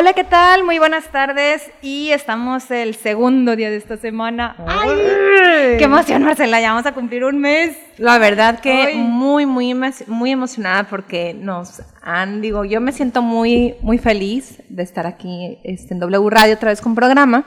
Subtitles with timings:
[0.00, 0.62] Hola, ¿qué tal?
[0.62, 4.54] Muy buenas tardes y estamos el segundo día de esta semana.
[4.64, 5.76] ¡Ay!
[5.76, 6.60] ¡Qué emoción, Marcela!
[6.60, 7.76] Ya vamos a cumplir un mes.
[7.96, 9.74] La verdad que muy, muy,
[10.06, 15.58] muy emocionada porque nos han, digo, yo me siento muy, muy feliz de estar aquí
[15.64, 17.46] este, en W Radio otra vez con programa,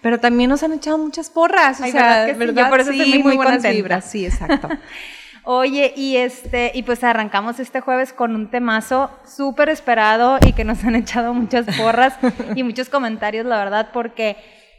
[0.00, 1.80] pero también nos han echado muchas porras.
[1.80, 2.54] o sea, ¿verdad?
[2.54, 4.10] Que Yo por eso estoy muy, muy buenas vibras.
[4.10, 4.68] Sí, exacto.
[5.44, 10.64] Oye, y este, y pues arrancamos este jueves con un temazo súper esperado y que
[10.64, 12.14] nos han echado muchas porras
[12.54, 14.36] y muchos comentarios, la verdad, porque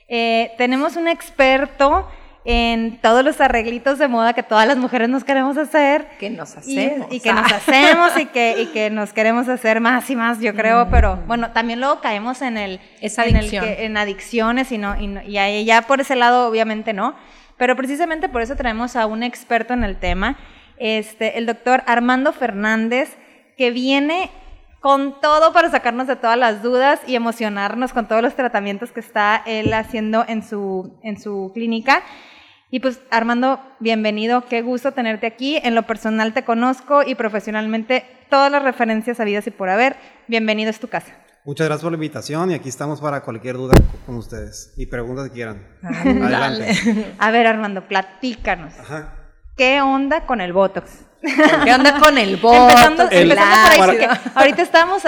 [0.07, 2.07] eh, tenemos un experto
[2.45, 6.07] en todos los arreglitos de moda que todas las mujeres nos queremos hacer.
[6.20, 7.07] Que nos hacemos.
[7.12, 10.54] Y, que nos hacemos y que, y que nos queremos hacer más y más, yo
[10.54, 10.90] creo, mm.
[10.90, 12.80] pero bueno, también luego caemos en el...
[13.02, 13.66] Esa adicción.
[13.66, 17.16] En, adicciones y, no, y, y ahí ya por ese lado obviamente no.
[17.63, 20.38] Pero precisamente por eso traemos a un experto en el tema,
[20.76, 23.16] este, el doctor Armando Fernández,
[23.58, 24.30] que viene
[24.81, 28.99] con todo para sacarnos de todas las dudas y emocionarnos con todos los tratamientos que
[28.99, 32.04] está él haciendo en su, en su clínica.
[32.70, 35.57] Y pues Armando, bienvenido, qué gusto tenerte aquí.
[35.63, 39.96] En lo personal te conozco y profesionalmente todas las referencias habidas y por haber.
[40.27, 41.23] Bienvenido, es tu casa.
[41.46, 45.27] Muchas gracias por la invitación y aquí estamos para cualquier duda con ustedes y preguntas
[45.27, 45.68] que quieran.
[45.84, 47.16] Adelante.
[47.20, 48.74] A ver, Armando, platícanos.
[49.58, 51.02] ¿Qué onda con el Botox?
[51.21, 53.12] ¿Qué onda con el Botox?
[53.12, 55.04] Empezando, por ahí, ahorita estábamos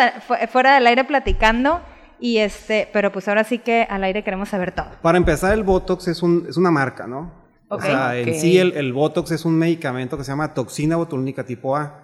[0.52, 1.80] fuera del aire platicando
[2.20, 4.90] y este, pero pues ahora sí que al aire queremos saber todo.
[5.02, 7.32] Para empezar, el Botox es, un, es una marca, ¿no?
[7.70, 11.46] O sea, en sí el, el, Botox es un medicamento que se llama toxina botulínica
[11.46, 12.04] tipo A.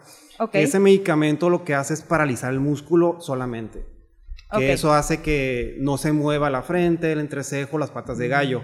[0.53, 4.00] Ese medicamento lo que hace es paralizar el músculo solamente
[4.57, 8.61] que eso hace que no se mueva la frente, el entrecejo, las patas de gallo.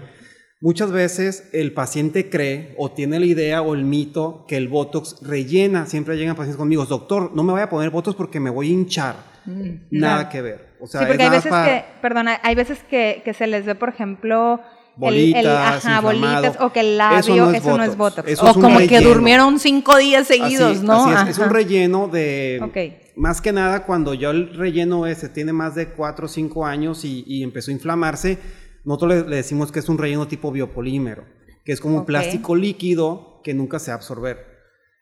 [0.60, 5.18] Muchas veces el paciente cree o tiene la idea o el mito que el Botox
[5.22, 5.86] rellena.
[5.86, 8.72] Siempre llegan pacientes conmigo, doctor, no me voy a poner Botox porque me voy a
[8.72, 9.16] hinchar.
[9.46, 9.76] Mm.
[9.92, 10.68] Nada que ver.
[10.80, 13.76] O sea, sí, porque hay veces que, perdona, hay veces que, que se les ve,
[13.76, 14.60] por ejemplo,
[14.96, 18.42] bolitas, el, ajá, bolitas, o que el labio, eso no es, botox.
[18.42, 21.06] o como que durmieron cinco días seguidos, ¿no?
[21.06, 22.60] Así es, es un relleno de...
[22.64, 26.64] Okay más que nada cuando yo el relleno ese tiene más de 4 o 5
[26.64, 28.38] años y, empezó a inflamarse,
[28.84, 31.24] nosotros le, decimos que es un relleno tipo biopolímero,
[31.64, 34.46] que es como un plástico líquido que nunca se va a absorber.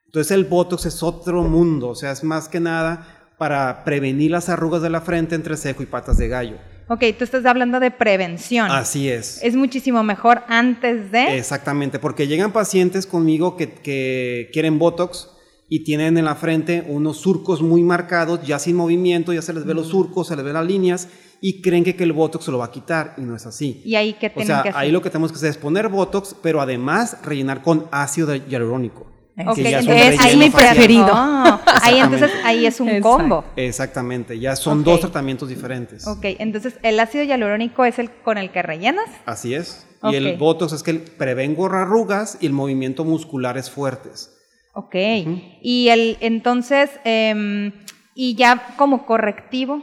[0.06, 4.48] Entonces el Botox es otro mundo, o sea, es más que nada para prevenir las
[4.48, 6.56] arrugas de la frente entre seco y patas de gallo.
[6.88, 8.70] Ok, tú estás hablando de prevención.
[8.70, 9.40] Así es.
[9.42, 11.36] Es muchísimo mejor antes de...
[11.36, 15.28] Exactamente, porque llegan pacientes conmigo que, que quieren Botox,
[15.68, 19.64] y tienen en la frente unos surcos muy marcados, ya sin movimiento, ya se les
[19.64, 21.08] ve los surcos, se les ve las líneas
[21.40, 23.82] y creen que, que el Botox se lo va a quitar y no es así.
[23.84, 26.36] ¿Y ahí qué tienen o sea, Ahí lo que tenemos que hacer es poner Botox,
[26.42, 29.06] pero además rellenar con ácido hialurónico.
[29.38, 29.86] Okay, es,
[30.20, 31.10] ahí mi preferido.
[31.12, 33.44] ahí entonces ahí es un combo.
[33.56, 36.06] Exactamente, ya son dos tratamientos diferentes.
[36.06, 39.10] Ok, entonces el ácido hialurónico es el con el que rellenas.
[39.26, 39.86] Así es.
[40.04, 44.35] Y el Botox es que prevengo arrugas y el movimiento muscular es fuertes.
[44.76, 44.94] Ok.
[45.62, 47.72] Y el, entonces, em,
[48.14, 49.82] y ya como correctivo.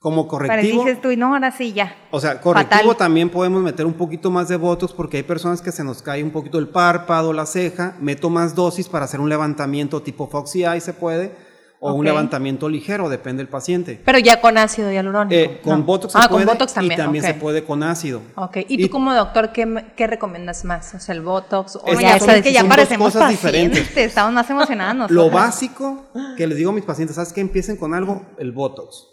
[0.00, 0.84] Como correctivo.
[0.84, 1.96] Dices tú, no, ahora sí ya.
[2.10, 5.72] O sea, correctivo también podemos meter un poquito más de botox porque hay personas que
[5.72, 7.96] se nos cae un poquito el párpado, la ceja.
[8.00, 11.47] Meto más dosis para hacer un levantamiento tipo Foxy Eye, se puede
[11.80, 14.00] o un levantamiento ligero, depende del paciente.
[14.04, 15.34] Pero ya con ácido hialurónico.
[15.34, 16.92] Eh, con Botox se ah, puede con Botox también.
[16.92, 18.22] y también se puede con ácido.
[18.34, 20.94] Ok, ¿y, tú como doctor qué, qué, recomiendas más?
[20.94, 23.96] O sea, el Botox o es, ya, es que ya parecemos cosas diferentes.
[23.96, 26.06] estamos más emocionados Lo básico
[26.36, 29.06] que les digo a mis pacientes, ¿sabes que Empiecen con algo, el Botox.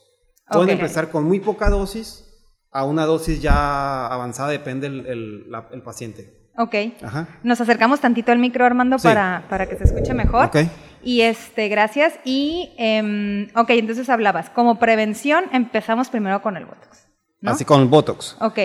[0.49, 2.25] Pueden empezar con muy poca dosis
[2.71, 6.51] a una dosis ya avanzada, depende el, el, el paciente.
[6.57, 6.75] Ok.
[7.01, 7.27] Ajá.
[7.43, 10.45] Nos acercamos tantito al micro, Armando, para, para que se escuche mejor.
[10.45, 10.57] Ok.
[11.05, 12.15] Y este, gracias.
[12.25, 17.07] Y, eh, ok, entonces hablabas, como prevención empezamos primero con el Botox.
[17.45, 18.35] Así con el Botox.
[18.41, 18.59] Ok.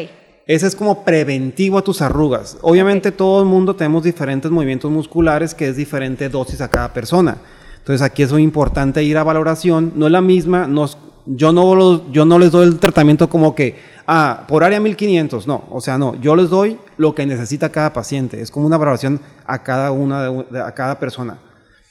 [0.47, 2.59] Ese es como preventivo a tus arrugas.
[2.63, 7.37] Obviamente todo el mundo tenemos diferentes movimientos musculares que es diferente dosis a cada persona.
[7.79, 9.93] Entonces aquí es muy importante ir a valoración.
[9.95, 10.69] No es la misma,
[11.27, 15.65] yo, no yo no les doy el tratamiento como que, ah, por área 1500, no.
[15.71, 18.41] O sea, no, yo les doy lo que necesita cada paciente.
[18.41, 20.27] Es como una valoración a cada una,
[20.65, 21.39] a cada persona.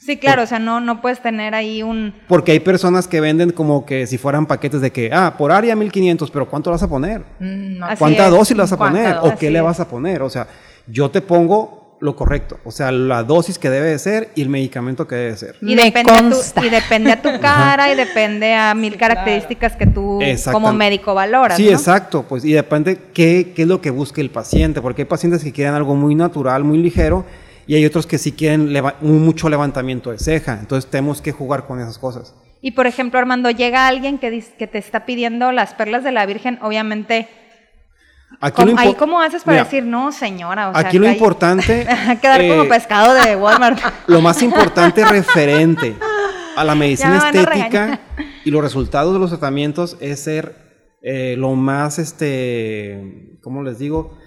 [0.10, 2.16] Sí, claro, o sea, no, no puedes tener ahí un...
[2.28, 5.76] Porque hay personas que venden como que si fueran paquetes de que, ah, por área
[5.76, 7.22] 1500, pero ¿cuánto vas a poner?
[7.40, 9.18] Mm, ¿Cuánta dosis le vas a poner?
[9.22, 10.24] ¿O qué le vas a poner?
[10.24, 10.48] O sea,
[10.88, 14.50] yo te pongo lo correcto, o sea, la dosis que debe de ser y el
[14.50, 15.56] medicamento que debe de ser.
[15.62, 19.86] Y, depende a, tu, y depende a tu cara y depende a mil características que
[19.86, 20.20] tú
[20.52, 21.56] como médico valoras.
[21.56, 25.08] Sí, exacto, pues y depende qué, qué es lo que busque el paciente, porque hay
[25.08, 27.26] pacientes que quieren algo muy natural, muy ligero,
[27.70, 31.80] y hay otros que sí quieren mucho levantamiento de ceja, entonces tenemos que jugar con
[31.80, 32.34] esas cosas.
[32.62, 36.26] Y por ejemplo, Armando, llega alguien que, que te está pidiendo las perlas de la
[36.26, 37.28] Virgen, obviamente.
[38.42, 40.72] Aquí ¿Cómo, ahí cómo haces para decir, no, señora?
[40.74, 41.86] aquí lo importante...
[42.24, 43.80] quedar como eh, pescado de Walmart.
[44.08, 45.96] Lo más importante referente
[46.58, 48.00] a la medicina estética
[48.46, 54.18] y los resultados de los tratamientos es ser eh, lo más, este, ¿cómo les digo?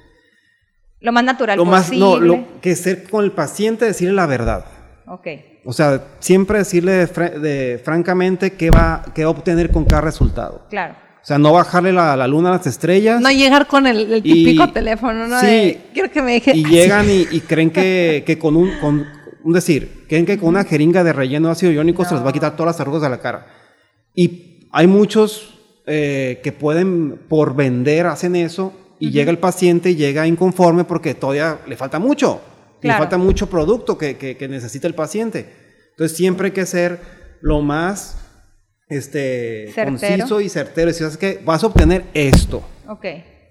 [1.03, 4.65] Lo más natural lo Más, no, lo, que ser con el paciente, decirle la verdad.
[5.07, 5.27] Ok.
[5.65, 10.67] O sea, siempre decirle de, francamente qué va, qué va a obtener con cada resultado.
[10.71, 10.95] Claro.
[11.23, 13.21] O sea, no bajarle la, la luna a las estrellas.
[13.21, 15.39] No llegar con el, típico teléfono, ¿no?
[15.41, 15.79] Sí.
[15.93, 16.57] quiero que me deje.
[16.57, 19.07] Y llegan y, creen que, que, con un, con
[19.45, 22.31] un decir, creen que con una jeringa de relleno de ácido iónico se les va
[22.31, 23.47] a quitar todas las arrugas de la cara.
[24.15, 28.73] Y hay muchos eh, que pueden, por vender, hacen eso
[29.03, 32.41] y llega el paciente y llega inconforme porque todavía le falta mucho.
[32.83, 35.47] Le falta mucho producto que, que, necesita el paciente.
[35.91, 37.01] Entonces siempre hay que ser
[37.41, 38.17] lo más
[38.89, 40.93] este, conciso y certero.
[40.93, 42.63] Si es que vas a obtener esto.
[42.87, 43.07] Ok.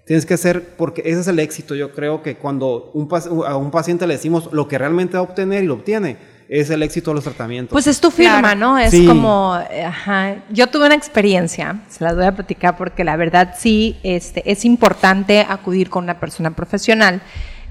[0.06, 1.74] Tienes que ser, porque ese es el éxito.
[1.74, 3.06] Yo creo que cuando un,
[3.46, 6.16] a un paciente le decimos lo que realmente va a obtener y lo obtiene,
[6.52, 7.72] es el éxito de los tratamientos.
[7.72, 8.78] Pues es tu firma, ¿no?
[8.78, 10.36] Es como, ajá.
[10.50, 14.66] Yo tuve una experiencia, se las voy a platicar porque la verdad sí, este, es
[14.66, 17.22] importante acudir con una persona profesional.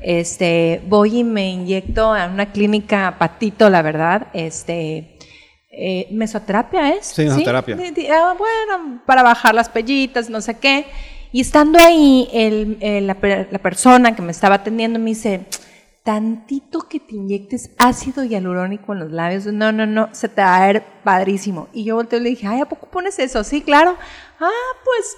[0.01, 5.15] Este, voy y me inyecto a una clínica patito, la verdad, este,
[5.69, 7.05] eh, mesoterapia es.
[7.05, 7.77] Sí, mesoterapia.
[8.11, 10.87] Ah, bueno, para bajar las pellitas, no sé qué.
[11.31, 13.15] Y estando ahí, el, la,
[13.51, 15.45] la persona que me estaba atendiendo me dice,
[16.03, 20.57] tantito que te inyectes ácido hialurónico en los labios, no, no, no, se te va
[20.57, 21.67] a ver padrísimo.
[21.73, 23.43] Y yo volteé y le dije, ay, ¿a poco pones eso?
[23.43, 23.95] Sí, claro.
[24.39, 24.49] Ah,
[24.83, 25.17] pues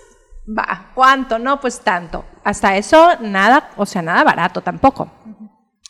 [0.57, 1.39] va, ¿cuánto?
[1.39, 2.25] No, pues tanto.
[2.43, 5.09] Hasta eso, nada, o sea, nada barato tampoco.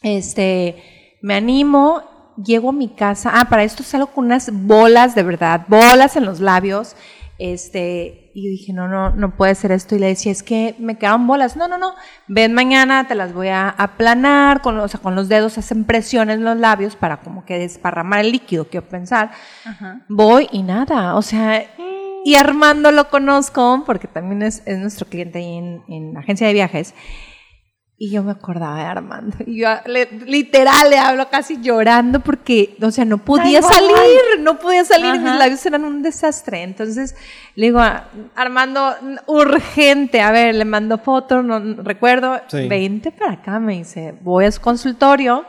[0.02, 3.32] Este, me animo, llego a mi casa.
[3.34, 6.96] Ah, para esto salgo con unas bolas de verdad, bolas en los labios.
[7.40, 9.96] Este, y dije, no, no, no puede ser esto.
[9.96, 11.56] Y le decía, es que me quedaron bolas.
[11.56, 11.94] No, no, no.
[12.28, 14.62] Ven mañana, te las voy a aplanar.
[14.62, 18.22] Con, o sea, con los dedos hacen presión en los labios para como que desparramar
[18.22, 19.32] el líquido, quiero pensar.
[20.10, 21.16] Voy y nada.
[21.16, 21.64] O sea,
[22.26, 26.54] y Armando lo conozco porque también es, es nuestro cliente ahí en, en agencia de
[26.54, 26.96] viajes.
[28.04, 29.38] Y yo me acordaba de Armando.
[29.46, 29.70] Y yo
[30.26, 35.34] literal le hablo casi llorando porque, o sea, no podía salir, no podía salir, mis
[35.34, 36.64] labios eran un desastre.
[36.64, 37.16] Entonces
[37.56, 37.80] le digo,
[38.36, 38.94] Armando,
[39.28, 42.68] urgente, a ver, le mando foto, no recuerdo, sí.
[42.68, 45.46] vente para acá, me dice, voy a su consultorio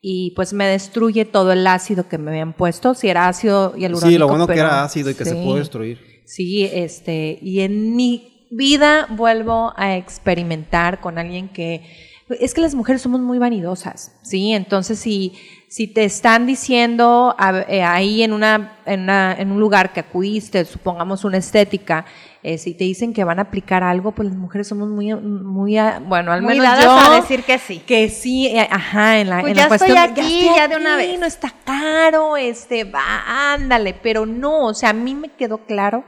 [0.00, 3.86] y pues me destruye todo el ácido que me habían puesto, si era ácido y
[3.94, 6.22] Sí, lo bueno que era ácido y que se pudo destruir.
[6.24, 11.82] Sí, este, y en mi vida vuelvo a experimentar con alguien que...
[12.40, 14.52] Es que las mujeres somos muy vanidosas, ¿sí?
[14.52, 15.34] Entonces, si,
[15.68, 17.36] si te están diciendo
[17.68, 22.06] eh, ahí en, una, en, un lugar que acudiste, supongamos una estética,
[22.42, 25.76] eh, si te dicen que van a aplicar algo, pues las mujeres somos muy, muy
[26.06, 26.96] bueno, al menos yo.
[26.96, 27.80] a decir que sí.
[27.80, 29.98] Que sí, eh, ajá, en la, pues en ya la cuestión.
[29.98, 31.20] Estoy aquí, ya, de una vez.
[31.20, 36.04] No está caro, este, va, ándale, pero no, o sea, a mí me quedó claro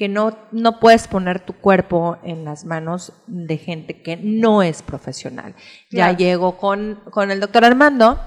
[0.00, 4.80] que no, no puedes poner tu cuerpo en las manos de gente que no es
[4.80, 5.54] profesional.
[5.90, 8.18] Ya llego con, con el doctor Armando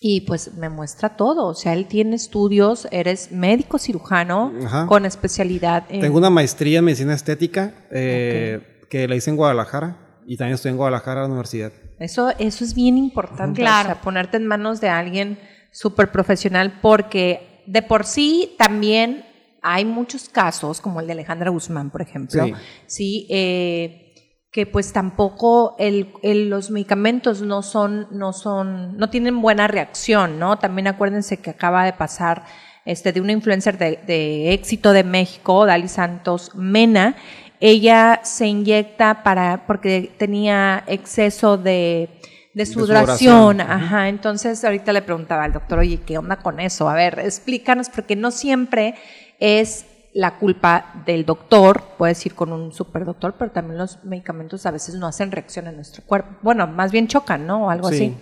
[0.00, 1.46] y pues me muestra todo.
[1.46, 4.52] O sea, él tiene estudios, eres médico cirujano
[4.88, 6.00] con especialidad en...
[6.00, 10.72] Tengo una maestría en medicina estética eh, que la hice en Guadalajara y también estoy
[10.72, 11.70] en Guadalajara, la universidad.
[12.00, 13.96] Eso, eso es bien importante, claro.
[14.02, 15.38] ponerte en manos de alguien
[15.70, 19.29] súper profesional porque de por sí también
[19.62, 22.44] hay muchos casos, como el de Alejandra Guzmán, por ejemplo,
[22.86, 24.10] sí, eh,
[24.50, 26.12] que pues tampoco el,
[26.48, 30.58] los medicamentos no son, no son, no tienen buena reacción, ¿no?
[30.58, 32.44] También acuérdense que acaba de pasar
[32.84, 37.14] este, de una influencer de, éxito de México, Dali Santos Mena,
[37.60, 42.08] ella se inyecta para, porque tenía exceso de,
[42.54, 44.08] de sudoración, ajá.
[44.08, 46.88] Entonces ahorita le preguntaba al doctor, oye, ¿qué onda con eso?
[46.88, 48.94] A ver, explícanos, porque no siempre
[49.40, 54.70] es la culpa del doctor, puedes ir con un superdoctor, pero también los medicamentos a
[54.70, 56.36] veces no hacen reacción en nuestro cuerpo.
[56.42, 57.66] Bueno, más bien chocan, ¿no?
[57.66, 58.16] O algo así.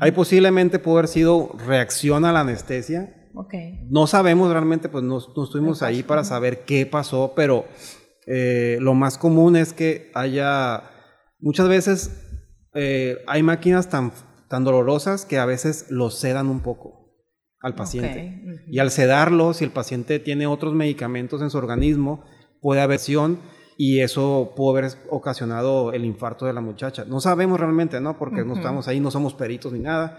[0.00, 3.14] Ahí posiblemente puede haber sido reacción a la anestesia.
[3.34, 3.86] Okay.
[3.88, 7.66] No sabemos realmente, pues no, estuvimos ahí para saber qué pasó, pero
[8.26, 10.84] eh, lo más común es que haya,
[11.40, 12.10] muchas veces
[12.74, 14.12] eh, hay máquinas tan,
[14.48, 17.01] tan dolorosas que a veces lo sedan un poco
[17.62, 18.60] al paciente.
[18.66, 22.24] Y al sedarlo, si el paciente tiene otros medicamentos en su organismo,
[22.60, 23.38] puede haber acción
[23.78, 27.04] y eso puede haber ocasionado el infarto de la muchacha.
[27.04, 28.18] No sabemos realmente, ¿no?
[28.18, 30.18] Porque no estamos ahí, no somos peritos ni nada,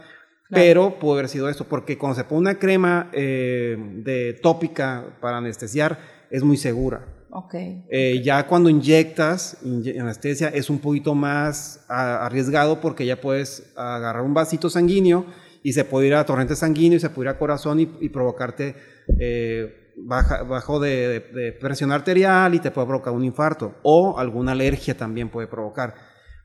[0.49, 5.37] Pero pudo haber sido eso, porque cuando se pone una crema eh, de tópica para
[5.37, 5.97] anestesiar,
[6.29, 7.07] es muy segura.
[7.31, 7.83] Okay.
[7.89, 14.35] Eh, ya cuando inyectas anestesia es un poquito más arriesgado porque ya puedes agarrar un
[14.35, 15.25] vasito sanguíneo
[15.63, 18.75] y se puede ir a torrente sanguíneo y se puede ir a corazón y, provocarte
[19.19, 25.29] eh, bajo de, presión arterial y te puede provocar un infarto o alguna alergia también
[25.29, 25.95] puede provocar.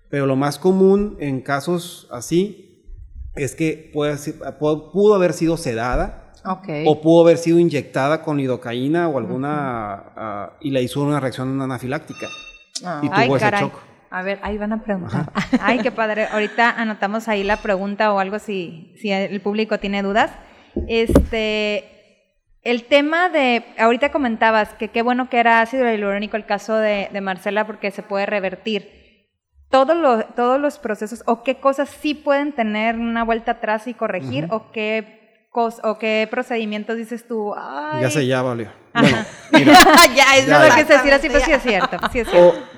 [0.08, 2.84] Pero lo más común en casos así
[3.34, 4.16] es que puede,
[4.60, 6.32] pudo haber sido sedada
[6.86, 10.12] o pudo haber sido inyectada con lidocaína o alguna.
[10.16, 12.26] Ah, y le hizo una reacción anafiláctica.
[12.84, 13.00] Ah.
[13.02, 13.87] Y tuvo ese shock.
[14.10, 15.32] A ver, ahí van a preguntar.
[15.60, 16.26] Ay, qué padre.
[16.30, 20.30] Ahorita anotamos ahí la pregunta o algo si, si el público tiene dudas.
[20.86, 21.94] Este.
[22.62, 27.08] El tema de, ahorita comentabas que qué bueno que era ácido hialurónico el caso de,
[27.22, 28.98] Marcela porque se puede revertir.
[29.70, 34.48] Todos todos los procesos o qué cosas sí pueden tener una vuelta atrás y corregir
[34.50, 35.17] o qué
[35.52, 37.52] o qué procedimientos dices tú?
[38.00, 38.68] Ya sé, ya valió.
[38.94, 41.96] ya, es lo que se decir así, pues sí es cierto.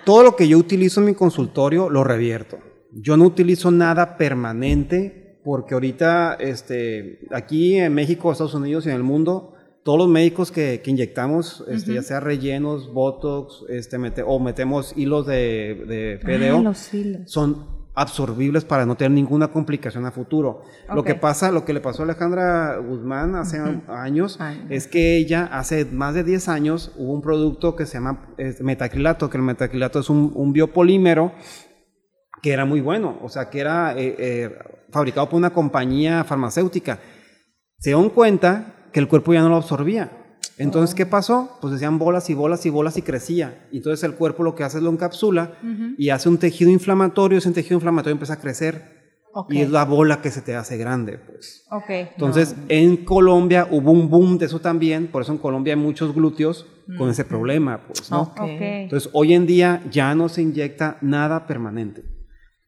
[0.04, 2.58] todo lo que yo utilizo en mi consultorio lo revierto.
[2.92, 8.96] Yo no utilizo nada permanente porque ahorita este, aquí en México, Estados Unidos y en
[8.96, 13.96] el mundo, todos los médicos que, inyectamos, este, ya sea rellenos, botox, este,
[14.26, 16.74] o metemos hilos de, de PDO, ah,
[17.26, 20.62] son absorbibles para no tener ninguna complicación a futuro.
[20.94, 25.48] Lo que pasa, lo que le pasó a Alejandra Guzmán hace años, es que ella
[25.52, 28.28] hace más de 10 años hubo un producto que se llama
[28.60, 31.32] metacrilato, que el metacrilato es un, biopolímero
[32.42, 34.58] que era muy bueno, o sea, que era eh, eh,
[34.90, 36.98] fabricado por una compañía farmacéutica.
[37.78, 40.19] Se dieron cuenta que el cuerpo ya no lo absorbía.
[40.60, 41.56] Entonces, ¿qué pasó?
[41.62, 43.66] Pues decían bolas y bolas y bolas y crecía.
[43.72, 45.54] Y entonces el cuerpo lo que hace es lo encapsula
[45.96, 47.38] y hace un tejido inflamatorio.
[47.38, 49.00] Ese tejido inflamatorio empieza a crecer.
[49.48, 51.64] Y es la bola que se te hace grande, pues.
[51.88, 55.06] Entonces, en Colombia hubo un boom de eso también.
[55.06, 56.66] Por eso en Colombia hay muchos glúteos
[56.98, 58.34] con ese problema, pues, ¿no?
[58.82, 62.02] Entonces, hoy en día ya no se inyecta nada permanente.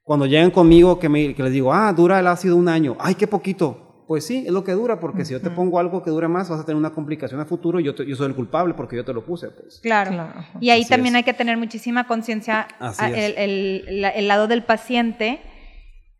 [0.02, 2.96] Cuando llegan conmigo, que, me, que les digo, ah, dura el ácido un año.
[3.00, 6.02] Ay, qué poquito pues sí, es lo que dura, porque si yo te pongo algo
[6.02, 8.34] que dura más, vas a tener una complicación a futuro y yo, yo soy el
[8.34, 9.48] culpable porque yo te lo puse.
[9.48, 9.80] Pues.
[9.80, 10.28] Claro.
[10.60, 12.68] Y ahí también hay que tener muchísima conciencia,
[13.00, 15.40] el, el, lado del paciente,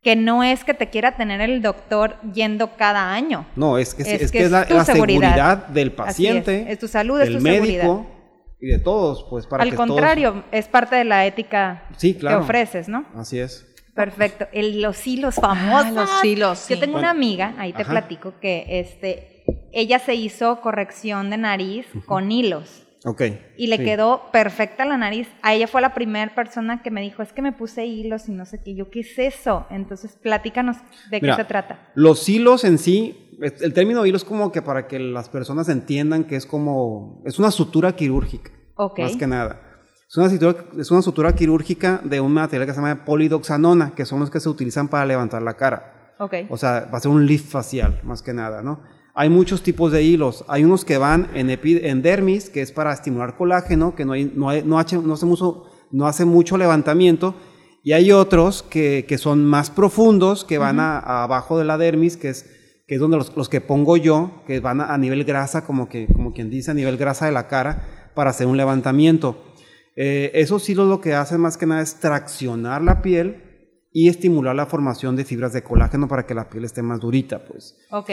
[0.00, 3.44] que no es que te quiera tener el doctor yendo cada año.
[3.56, 5.66] No, es que es, que es, la, seguridad.
[5.66, 6.78] del paciente, es.
[6.78, 8.06] tu salud, es tu médico
[8.58, 13.04] y de todos, pues para Al contrario, es parte de la ética que ofreces, ¿no?
[13.14, 13.66] Así es.
[13.94, 14.46] Perfecto.
[14.52, 15.92] los hilos famosos.
[15.96, 16.68] Ah, los hilos.
[16.68, 21.87] Yo tengo una amiga, ahí te platico, que este, ella se hizo corrección de nariz
[22.06, 22.87] con hilos.
[23.04, 23.22] Ok.
[23.56, 25.28] Y le quedó perfecta la nariz.
[25.42, 28.32] A ella fue la primera persona que me dijo, es que me puse hilos y
[28.32, 28.75] no sé qué.
[28.75, 29.66] Yo, ¿qué es eso?
[29.70, 30.76] Entonces, platícanos
[31.11, 31.90] de qué se trata.
[31.94, 36.25] Los hilos en sí, el término hilo es como que para que las personas entiendan
[36.25, 38.52] que es como, es una sutura quirúrgica.
[38.76, 39.00] Ok.
[39.00, 39.72] Más que nada.
[40.12, 44.04] Es una, sutura, es una sutura quirúrgica de un material que se llama polidoxanona, que
[44.04, 46.14] son los que se utilizan para levantar la cara.
[46.19, 46.47] Okay.
[46.50, 48.83] O sea, va a ser un lift facial, más que nada, ¿no?
[49.14, 50.45] Hay muchos tipos de hilos.
[50.49, 54.31] Hay unos que van en, en dermis, que es para estimular colágeno, que no, hay,
[54.35, 57.35] no, no, hace, mucho, no hace mucho levantamiento.
[57.83, 62.19] Y hay otros que, que son más profundos, que van a, abajo de la dermis,
[62.19, 62.50] que es,
[62.87, 65.88] que es donde los, los que pongo yo, que van a, a, nivel grasa, como,
[65.88, 69.51] que, como quien dice, a nivel grasa de la cara, para hacer un levantamiento.
[69.96, 73.42] Eh, esos hilos lo que hacen más que nada es traccionar la piel
[73.92, 77.44] y estimular la formación de fibras de colágeno para que la piel esté más durita,
[77.44, 77.76] pues.
[77.90, 78.11] Ok.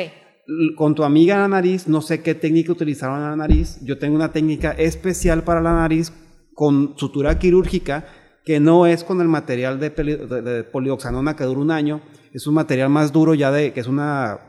[0.75, 3.79] Con tu amiga en la nariz, no sé qué técnica utilizaron en la nariz.
[3.83, 6.11] Yo tengo una técnica especial para la nariz
[6.53, 8.05] con sutura quirúrgica
[8.43, 12.01] que no es con el material de, polioxanona que dura un año.
[12.33, 14.39] Es un material más duro ya de, que es una,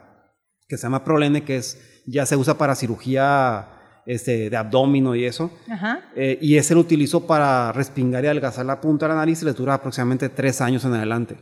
[0.66, 3.68] que se llama prolene, que es, ya se usa para cirugía
[4.10, 5.50] este, de abdomen y eso.
[6.16, 9.44] Eh, y ese lo utilizo para respingar y adelgazar la punta de la nariz y
[9.44, 11.36] le dura aproximadamente tres años en adelante.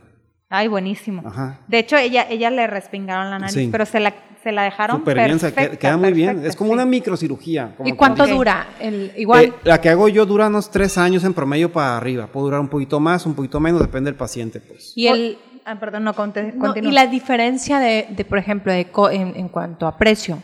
[0.49, 1.23] Ay, buenísimo.
[1.67, 5.17] De hecho, ella, ella le respingaron la nariz, pero se la, se la dejaron Súper
[5.17, 6.45] bien, queda muy bien.
[6.45, 7.75] Es como una microcirugía.
[7.83, 8.67] ¿Y cuánto dura?
[8.79, 9.45] El, igual.
[9.45, 12.27] Eh, la que hago yo dura unos tres años en promedio para arriba.
[12.27, 14.59] Puede durar un poquito más, un poquito menos, depende del paciente.
[14.59, 14.93] Pues.
[14.95, 15.37] Y el...
[15.65, 19.85] Ah, perdón, no, conté, Y la diferencia de, de por ejemplo, de en, en cuanto
[19.85, 20.39] a precio.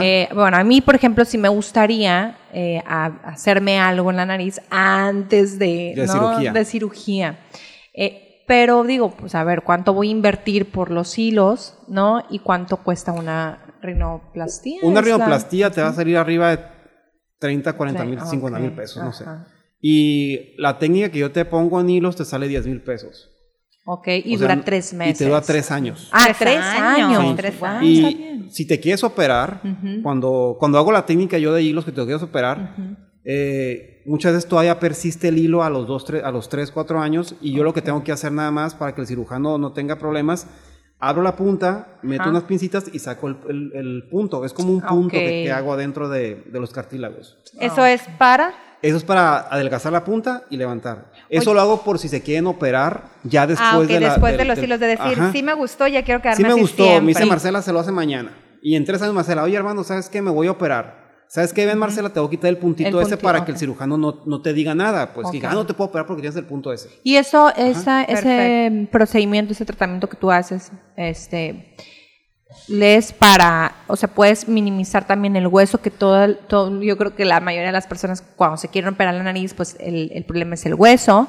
[0.00, 4.60] Eh, bueno, a mí, por ejemplo, si me gustaría eh, hacerme algo en la nariz
[4.70, 5.94] antes de,
[6.64, 7.38] cirugía.
[7.92, 12.24] Eh, pero digo, pues a ver, ¿cuánto voy a invertir por los hilos, no?
[12.30, 14.80] ¿Y cuánto cuesta una rinoplastía?
[14.82, 16.64] Una rinoplastía te va a salir arriba de
[17.38, 19.24] 30, 40 mil, 50 mil pesos, no sé.
[19.80, 23.35] Y la técnica que yo te pongo en hilos te sale 10 mil pesos.
[23.88, 25.14] Ok, y dura tres meses.
[25.14, 26.08] Y te dura tres años.
[26.10, 27.34] Ah, tres, años.
[27.82, 29.62] Y si te quieres operar,
[30.02, 32.74] cuando, cuando hago la técnica yo de hilos que te quieres operar,
[33.24, 37.00] eh, muchas veces todavía persiste el hilo a los, dos, tres, a los tres, cuatro
[37.00, 39.72] años y yo lo que tengo que hacer nada más para que el cirujano no
[39.72, 40.48] tenga problemas,
[40.98, 44.44] abro la punta, meto unas pincitas y saco el, punto.
[44.44, 47.38] Es como un punto que, hago adentro de, de los cartílagos.
[47.60, 48.65] ¿Eso es para?
[48.82, 51.10] Eso es para adelgazar la punta y levantar.
[51.28, 54.44] Eso lo hago por si se quieren operar ya ah, después de la, después de,
[54.44, 57.26] los hilos, de decir, sí me gustó, ya quiero quedarme Sí me gustó, me dice
[57.26, 58.32] Marcela, se lo hace mañana.
[58.62, 60.20] Y en tres años Marcela, oye hermano, ¿sabes qué?
[60.22, 61.06] Me voy a operar.
[61.28, 61.66] ¿Sabes qué?
[61.66, 64.42] Ven, Marcela, te voy a quitar el puntito, ese para que el cirujano no, no,
[64.42, 65.12] te diga nada.
[65.12, 66.88] Pues que ah, no te puedo operar porque tienes el punto ese.
[67.02, 71.74] Y eso, esa, ese procedimiento, ese tratamiento que tú haces, este
[72.68, 77.24] les para, o sea, puedes minimizar también el hueso, que todo, todo, yo creo que
[77.24, 80.54] la mayoría de las personas cuando se quieren operar la nariz, pues el, el problema
[80.54, 81.28] es el hueso,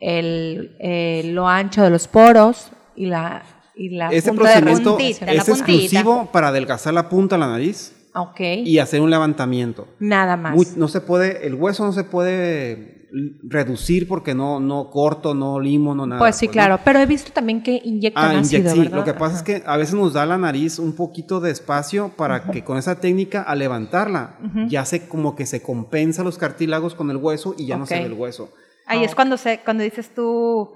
[0.00, 3.42] el, lo ancho de los poros y la,
[3.74, 7.94] y la Ese procedimiento es exclusivo para adelgazar la punta de la nariz.
[8.14, 8.66] Okay.
[8.66, 9.86] Y hacer un levantamiento.
[10.00, 10.76] Nada más.
[10.76, 12.97] no se puede, el hueso no se puede
[13.42, 16.18] reducir porque no, no corto, no limo, no nada.
[16.18, 18.88] Pues sí, pues, claro, pero he visto también que inyectan ah, ácido, sí.
[18.88, 22.12] Lo que pasa es que a veces nos da la nariz un poquito de espacio
[22.16, 24.38] para que con esa técnica, al levantarla,
[24.68, 27.98] ya se como que se compensa los cartílagos con el hueso y ya no se
[27.98, 28.50] ve el hueso.
[28.86, 30.70] Ahí es cuando, se, cuando dices tú,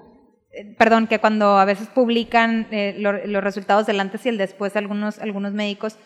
[0.51, 4.75] eh, perdón, que cuando a veces publican eh, los resultados del antes y el después
[4.75, 5.97] algunos, algunos médicos,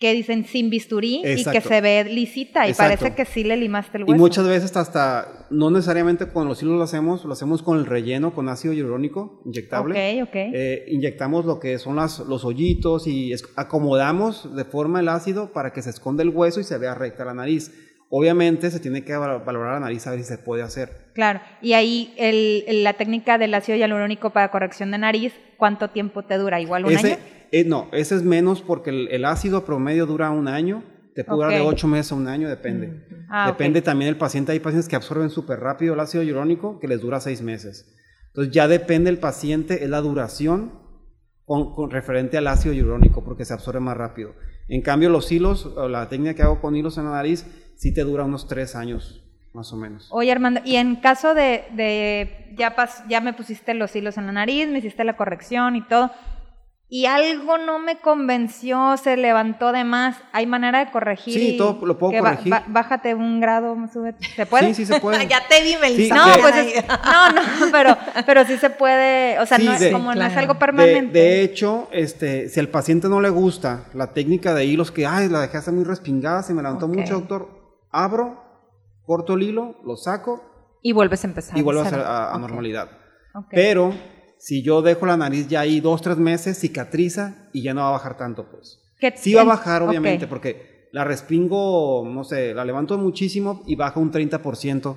[0.00, 3.98] que dicen sin bisturí y que se ve lisita y parece que sí le limaste
[3.98, 4.16] el hueso.
[4.16, 7.84] Y muchas veces hasta, no necesariamente con los hilos lo hacemos, lo hacemos con el
[7.84, 10.22] relleno, con ácido hialurónico inyectable.
[10.22, 10.34] Ok, ok.
[10.34, 15.74] Eh, inyectamos lo que son las, los hoyitos y acomodamos de forma el ácido para
[15.74, 17.70] que se esconda el hueso y se vea recta la nariz.
[18.08, 21.10] Obviamente se tiene que valorar la nariz a ver si se puede hacer.
[21.12, 26.22] Claro, y ahí el, la técnica del ácido hialurónico para corrección de nariz, ¿cuánto tiempo
[26.22, 26.58] te dura?
[26.58, 27.16] ¿Igual un año?
[27.52, 31.52] Eh, no, ese es menos porque el, ácido promedio dura un año, te puede durar
[31.52, 33.04] de ocho meses a un año, depende.
[33.28, 34.52] Ah, depende también del paciente.
[34.52, 37.92] Hay pacientes que absorben súper rápido el ácido hialurónico que les dura seis meses.
[38.28, 40.72] Entonces ya depende del paciente, es la duración
[41.44, 44.34] con, referente al ácido hialurónico porque se absorbe más rápido.
[44.68, 47.44] En cambio, los hilos, o la técnica que hago con hilos en la nariz,
[47.76, 50.08] sí te dura unos tres años, más o menos.
[50.12, 54.26] Oye, Armando, y en caso de, de ya, pas, ya me pusiste los hilos en
[54.26, 56.12] la nariz, me hiciste la corrección y todo,
[56.92, 60.16] y algo no me convenció, se levantó de más.
[60.32, 61.34] ¿Hay manera de corregir?
[61.34, 62.52] Sí, todo lo puedo corregir.
[62.66, 63.76] bájate un grado,
[64.34, 64.74] ¿se puede?
[64.74, 65.24] Sí, sí se puede.
[65.28, 66.16] ya te vi, Melissa.
[66.16, 70.24] no, pues no, no, pero, pero sí se puede, o sea, no, es, como no
[70.24, 71.16] es algo permanente.
[71.16, 75.28] De, hecho, este, si al paciente no le gusta la técnica de hilos que, ay,
[75.28, 78.42] la dejé hacer muy respingada, se me levantó mucho, doctor, abro,
[79.06, 80.42] corto el hilo, lo saco.
[80.82, 81.56] Y vuelves a empezar.
[81.56, 82.90] Y vuelves a, a, normalidad.
[83.48, 83.94] Pero
[84.40, 87.88] si yo dejo la nariz ya ahí dos, tres meses, cicatriza y ya no va
[87.88, 88.80] a bajar tanto, pues.
[89.16, 94.00] Sí va a bajar, obviamente, porque la respingo, no sé, la levanto muchísimo y baja
[94.00, 94.96] un 30%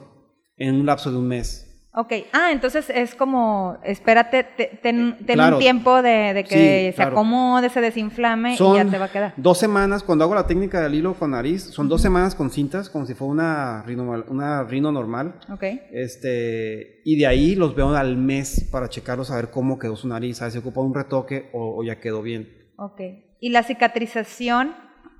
[0.57, 1.62] en un lapso de un mes.
[1.95, 4.43] Ok, ah, entonces es como, espérate,
[4.81, 9.33] ten, un tiempo de, que se acomode, se desinflame y ya te va a quedar.
[9.37, 12.89] Dos semanas, cuando hago la técnica del hilo con nariz, son dos semanas con cintas,
[12.89, 15.35] como si fuera una rino, una rino normal.
[15.51, 15.63] Ok.
[15.91, 20.07] Este, y de ahí los veo al mes para checarlos, a ver cómo quedó su
[20.07, 22.49] nariz, a ver si ocupa un retoque o, o ya quedó bien.
[22.75, 23.01] Ok.
[23.39, 24.73] ¿Y la cicatrización?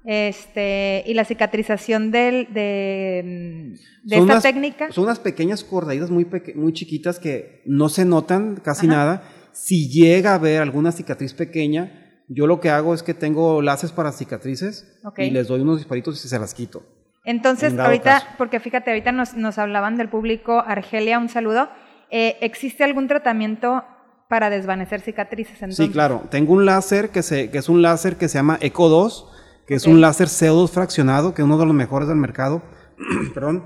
[0.06, 4.92] Este, y la cicatrización del, de, mm, de esta técnica.
[4.92, 9.24] Son unas pequeñas cordaditas muy, muy chiquitas que no se notan casi nada.
[9.54, 13.94] Si llega a haber alguna cicatriz pequeña, yo lo que hago es que tengo láseres
[13.94, 16.84] para cicatrices y les doy unos disparitos y se las quito.
[17.26, 21.70] Entonces, ahorita, porque fíjate, ahorita nos, nos, hablaban del público, Argelia, un saludo.
[22.12, 23.86] Eh, ¿Existe algún tratamiento
[24.28, 25.76] para desvanecer cicatrices?
[25.76, 26.24] Sí, claro.
[26.30, 29.33] Tengo un láser que, se, que es un láser que se llama Eco 2
[29.68, 32.64] que es un láser CO2 fraccionado, que es uno de los mejores del mercado,
[33.34, 33.66] perdón,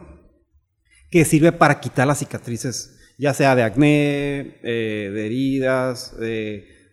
[1.10, 6.16] que sirve para quitar las cicatrices, ya sea de acné, eh, de heridas,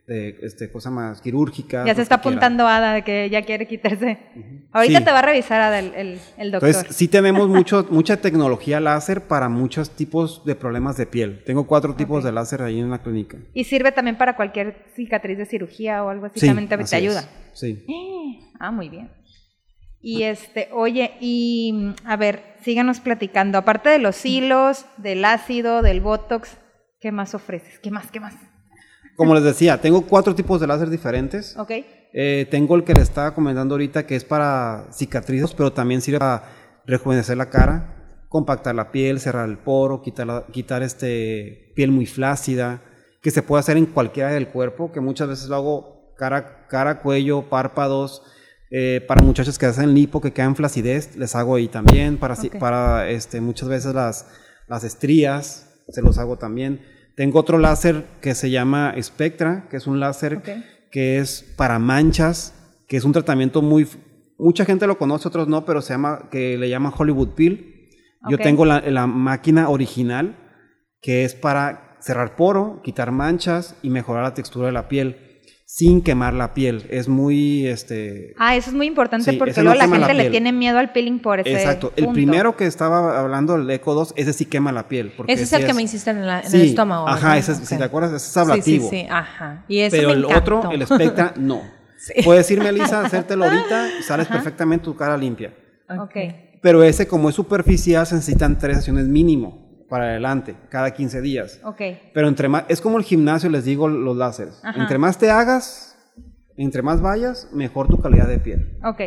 [0.06, 1.84] de, este, cosa más quirúrgica.
[1.86, 4.18] Ya se está apuntando Ada de que ya quiere quitarse.
[4.72, 6.68] Ahorita te va a revisar Ada el, el, doctor.
[6.68, 11.42] Entonces, sí tenemos mucho, mucha tecnología láser para muchos tipos de problemas de piel.
[11.44, 13.38] Tengo cuatro tipos de láser ahí en la clínica.
[13.54, 16.40] ¿Y sirve también para cualquier cicatriz de cirugía o algo así?
[16.40, 17.28] Sí, también te, ayuda.
[17.52, 17.84] Sí.
[18.60, 19.10] Ah, muy bien.
[20.00, 23.58] Y este, oye, y a ver, síganos platicando.
[23.58, 26.56] Aparte de los hilos, del ácido, del botox,
[27.00, 27.78] ¿qué más ofreces?
[27.80, 28.10] ¿Qué más?
[28.10, 28.34] ¿Qué más?
[29.16, 31.56] Como les decía, tengo cuatro tipos de láser diferentes.
[31.56, 31.70] Ok.
[32.12, 36.20] Eh, tengo el que les estaba comentando ahorita que es para cicatrices, pero también sirve
[36.20, 36.44] para
[36.86, 42.82] rejuvenecer la cara, compactar la piel, cerrar el poro, quitar, quitar este, piel muy flácida,
[43.20, 47.00] que se puede hacer en cualquiera del cuerpo, que muchas veces lo hago cara, cara
[47.00, 48.22] cuello, párpados,
[48.70, 52.18] eh, para muchachos que hacen lipo, que quedan flacidez, les hago ahí también.
[52.18, 54.26] Para, para este, muchas veces las,
[54.68, 56.80] las estrías, se los hago también.
[57.16, 60.42] Tengo otro láser que se llama Spectra, que es un láser
[60.90, 62.54] que es para manchas,
[62.88, 63.86] que es un tratamiento muy...
[64.38, 67.90] Mucha gente lo conoce, otros no, pero se llama, que le llaman Hollywood Peel.
[68.28, 70.36] Yo tengo la, la máquina original,
[71.00, 75.33] que es para cerrar poro, quitar manchas y mejorar la textura de la piel
[75.74, 76.86] sin quemar la piel.
[76.88, 78.32] Es muy, este...
[78.38, 81.40] Ah, eso es muy importante porque luego la gente le tiene miedo al peeling por
[81.40, 81.92] ese Exacto.
[81.96, 85.12] El primero que estaba hablando, el Eco 2, ese sí quema la piel.
[85.26, 87.08] ese es el que me hiciste en, el estómago.
[87.08, 88.88] Ajá, ese, si te acuerdas, ese es ablativo.
[88.88, 89.64] Sí, sí, ajá.
[89.66, 91.60] Y ese Pero el otro, el Spectra, no.
[92.22, 95.52] Puedes irme, Elisa, hacértelo ahorita y sales perfectamente tu cara limpia.
[95.88, 96.14] Ok.
[96.62, 101.60] Pero ese, como es superficial, se necesitan tres sesiones mínimo para adelante, cada 15 días.
[101.64, 101.80] Ok.
[102.12, 104.60] Pero entre más, es como el gimnasio, les digo, los láseres.
[104.76, 105.96] Entre más te hagas,
[106.56, 108.78] entre más vayas, mejor tu calidad de piel.
[108.84, 109.00] Ok.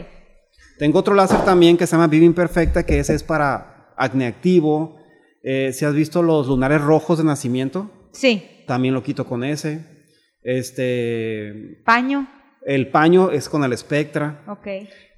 [0.78, 4.98] Tengo otro láser también que se llama Vivi Imperfecta, que ese es para acné activo.
[5.44, 8.44] Eh, si has visto los lunares rojos de nacimiento, sí.
[8.68, 10.06] También lo quito con ese.
[10.44, 11.82] Este.
[11.86, 12.28] Paño.
[12.66, 14.44] El paño es con el Spectra.
[14.48, 14.68] Ok.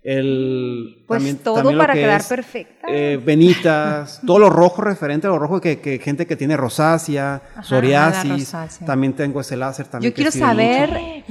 [0.02, 2.88] El, pues todo para quedar perfecta.
[2.88, 8.56] Eh, venitas, todo lo rojo referente a lo rojo que, gente que tiene rosácea, psoriasis.
[8.86, 10.12] También tengo ese láser también.
[10.12, 11.24] Yo quiero saber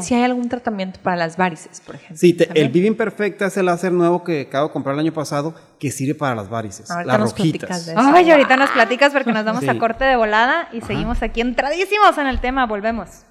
[0.00, 2.16] si hay algún tratamiento para las varices, por ejemplo.
[2.16, 5.54] Sí, el Vivin Perfecta es el láser nuevo que acabo de comprar el año pasado
[5.78, 7.92] que sirve para las varices, las rojitas.
[7.94, 12.18] Ay, ahorita nos platicas porque nos vamos a corte de volada y seguimos aquí entradísimos
[12.18, 12.66] en el tema.
[12.66, 13.26] Volvemos.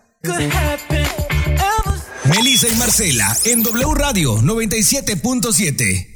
[2.29, 6.15] Melissa y Marcela en W Radio 97.7.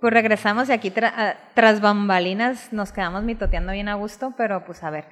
[0.00, 4.90] Pues regresamos y aquí tras bambalinas nos quedamos mitoteando bien a gusto, pero pues a
[4.90, 5.04] ver.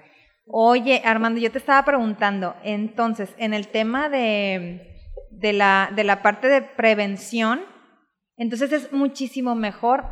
[0.47, 4.99] Oye, Armando, yo te estaba preguntando, entonces, en el tema de,
[5.31, 7.61] de, la, de la parte de prevención,
[8.37, 10.07] entonces es muchísimo mejor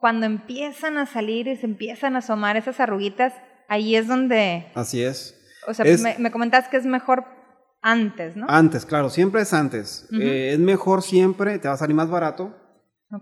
[0.00, 3.34] cuando empiezan a salir y se empiezan a asomar esas arruguitas,
[3.68, 4.66] ahí es donde...
[4.74, 5.38] Así es.
[5.66, 7.24] O sea, me, me, comentas que es mejor
[7.82, 8.46] antes, ¿no?
[8.48, 10.08] Antes, claro, siempre es antes.
[10.12, 12.56] Eh, es mejor siempre, te va a salir más barato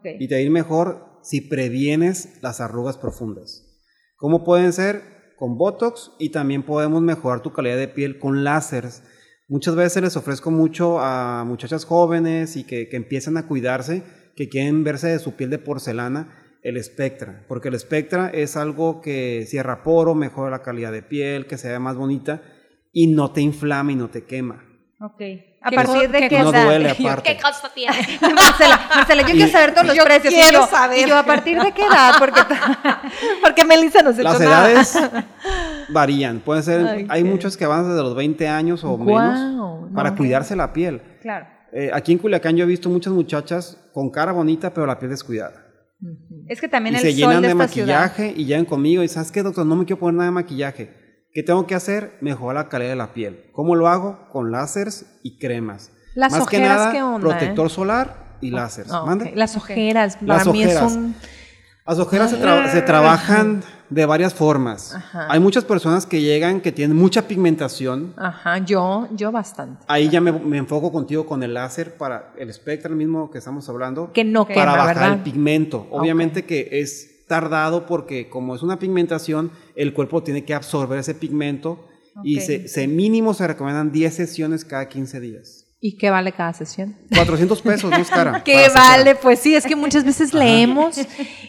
[0.04, 3.66] y te va a ir mejor si previenes las arrugas profundas.
[4.16, 5.34] ¿Cómo pueden ser?
[5.36, 9.02] Con Botox y también podemos mejorar tu calidad de piel con láseres.
[9.48, 14.02] Muchas veces les ofrezco mucho a muchachas jóvenes y que, que empiezan a cuidarse,
[14.36, 19.00] que quieren verse de su piel de porcelana, el Spectra, porque el Spectra es algo
[19.00, 22.42] que cierra poro, mejora la calidad de piel, que se vea más bonita
[22.92, 24.64] y no te inflama y no te quema.
[25.00, 25.22] Ok.
[25.62, 27.34] ¿A partir de qué, No duele aparte.
[27.34, 27.96] ¿Qué costo tiene?
[28.34, 30.32] Marcela, Marcela, yo quiero saber todos los yo precios.
[30.32, 31.06] Quiero saber.
[31.06, 32.14] Y yo, ¿a partir de qué edad?
[32.18, 32.40] Porque,
[33.42, 34.98] porque Melissa no se Las edades
[35.90, 36.40] varían.
[36.40, 40.72] Pueden ser, hay muchos que van desde los 20 años o menos para cuidarse la
[40.72, 41.00] piel.
[41.22, 41.46] Claro.
[41.72, 45.10] Eh, aquí en Culiacán yo he visto muchas muchachas con cara bonita, pero la piel
[45.10, 45.69] descuidada.
[46.50, 49.30] Es que también y el se llenan de, de maquillaje y llegan conmigo y ¿sabes
[49.30, 49.64] qué, doctor?
[49.64, 50.90] No me quiero poner nada de maquillaje.
[51.32, 52.18] ¿Qué tengo que hacer?
[52.20, 53.44] Mejorar la calidad de la piel.
[53.52, 54.28] ¿Cómo lo hago?
[54.32, 55.92] Con láseres y cremas.
[56.16, 57.70] Las Más ojeras, que nada, ¿qué onda, protector eh?
[57.70, 58.90] solar y láseres.
[59.36, 60.90] Las ojeras, para Las mí ojeras.
[60.90, 61.14] es un...
[61.86, 64.96] Las ojeras se, trabajan de varias formas.
[65.28, 68.14] Hay muchas personas que llegan que tienen mucha pigmentación.
[68.16, 69.84] Ajá, yo, yo bastante.
[69.88, 74.12] Ahí ya me, enfoco contigo con el láser para el espectro mismo que estamos hablando.
[74.12, 75.12] Que no Para bajar ¿verdad?
[75.14, 75.88] el pigmento.
[75.90, 81.14] Obviamente que es tardado porque como es una pigmentación, el cuerpo tiene que absorber ese
[81.14, 81.86] pigmento
[82.22, 85.59] y se, se, mínimo se recomiendan 10 sesiones cada 15 días.
[85.82, 86.94] ¿Y qué vale cada sesión?
[87.14, 88.42] 400 pesos, no es cara.
[88.44, 89.14] ¿Qué vale?
[89.14, 90.98] Pues sí, es que muchas veces leemos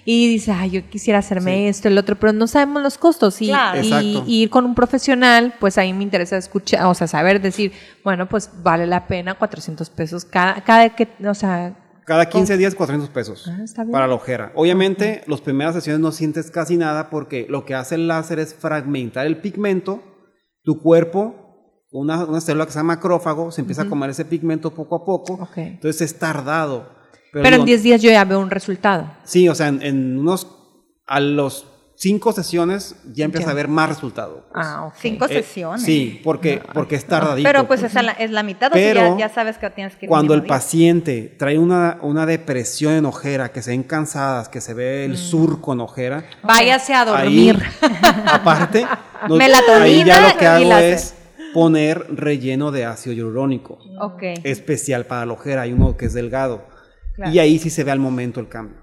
[0.05, 3.41] y dice, ay, yo quisiera hacerme esto, el otro, pero no sabemos los costos.
[3.41, 7.73] Y, y, ir con un profesional, pues ahí me interesa escuchar, o sea, saber decir,
[8.05, 11.75] bueno, pues vale la pena 400 pesos cada, cada que, o sea...
[12.05, 14.53] Cada 15 días 400 pesos ah, para la ojera.
[14.55, 18.53] Obviamente, las primeras sesiones no sientes casi nada porque lo que hace el láser es
[18.55, 20.01] fragmentar el pigmento.
[20.63, 21.40] Tu cuerpo
[21.91, 25.05] una, una, célula que se llama macrófago, se empieza a comer ese pigmento poco a
[25.05, 25.47] poco.
[25.55, 26.89] Entonces es tardado.
[27.33, 29.11] Pero, en 10 días yo ya veo un resultado.
[29.23, 30.57] Sí, o sea, en, unos.
[31.07, 34.45] A los cinco sesiones ya empieza a ver más resultado.
[34.51, 34.65] Pues.
[34.65, 34.93] Ah, ok.
[35.01, 35.83] Cinco eh, sesiones.
[35.83, 37.47] Sí, porque, porque es tardadito.
[37.47, 40.05] Pero pues es la, es la mitad, Pero, o sea, ya, sabes que tienes que
[40.05, 44.61] ir Cuando el paciente trae una, una depresión en ojera, que se ven cansadas, que
[44.61, 45.17] se ve el mm.
[45.17, 46.23] surco en ojera.
[46.43, 47.61] Váyase a dormir.
[48.25, 48.87] aparte,
[49.29, 51.15] Melatonina ahí ya lo que hago es
[51.53, 53.79] poner relleno de ácido hialurónico.
[54.43, 55.63] Especial para la ojera.
[55.63, 56.65] Hay uno que es delgado.
[57.31, 58.81] Y ahí sí se ve al momento el cambio.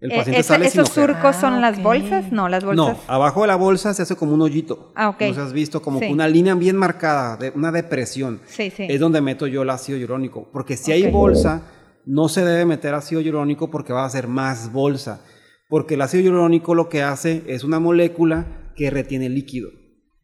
[0.00, 2.30] El paciente sale ¿Esos surcos son ah, las bolsas?
[2.30, 2.96] No, las bolsas.
[2.96, 4.92] No, abajo de la bolsa se hace como un hoyito.
[4.94, 5.18] Ah, ok.
[5.18, 8.40] Como has visto, como una línea bien marcada, de una depresión.
[8.46, 8.86] Sí, sí.
[8.88, 10.48] Es donde meto yo el ácido hialurónico.
[10.52, 11.62] Porque si hay bolsa,
[12.06, 15.24] no se debe meter ácido hialurónico porque va a hacer más bolsa.
[15.68, 19.70] Porque el ácido hialurónico lo que hace es una molécula que retiene líquido.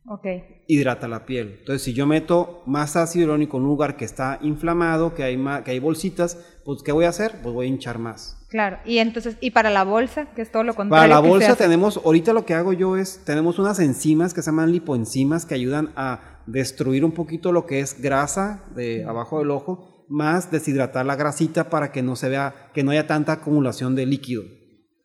[0.06, 0.26] Ok.
[0.66, 1.56] Hidrata la piel.
[1.60, 5.42] Entonces, si yo meto más ácido hialurónico en un lugar que está inflamado, que hay,
[5.64, 7.36] que hay bolsitas, pues ¿qué voy a hacer?
[7.42, 8.38] Pues voy a hinchar más.
[8.50, 10.26] Claro, y entonces, ¿y para la bolsa?
[10.34, 11.08] Que es todo lo contrario.
[11.08, 14.50] Para la bolsa tenemos, ahorita lo que hago yo es, tenemos unas enzimas que se
[14.50, 19.50] llaman lipoenzimas que ayudan a destruir un poquito lo que es grasa de abajo del
[19.50, 23.94] ojo, más deshidratar la grasita para que no se vea, que no haya tanta acumulación
[23.94, 24.42] de líquido.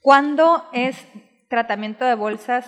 [0.01, 0.97] ¿Cuándo es
[1.49, 2.65] tratamiento de bolsas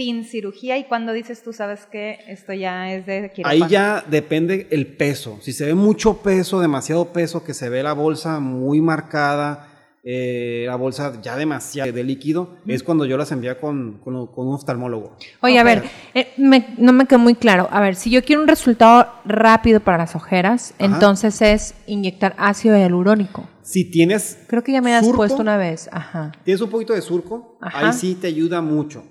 [0.00, 3.30] sin cirugía y cuando dices tú sabes que esto ya es de?
[3.44, 5.38] Ahí ya depende el peso.
[5.42, 9.68] Si se ve mucho peso, demasiado peso, que se ve la bolsa muy marcada,
[10.02, 14.54] eh, la bolsa ya demasiado de líquido, es cuando yo las envía con, con, un
[14.54, 15.18] oftalmólogo.
[15.42, 15.84] Oye, a ver,
[16.14, 17.68] eh, no me quedó muy claro.
[17.70, 22.74] A ver, si yo quiero un resultado rápido para las ojeras, entonces es inyectar ácido
[22.74, 23.46] hialurónico.
[23.60, 24.38] Si tienes.
[24.46, 25.90] Creo que ya me has puesto una vez.
[25.92, 26.32] Ajá.
[26.42, 29.04] Tienes un poquito de surco, ahí sí te ayuda mucho.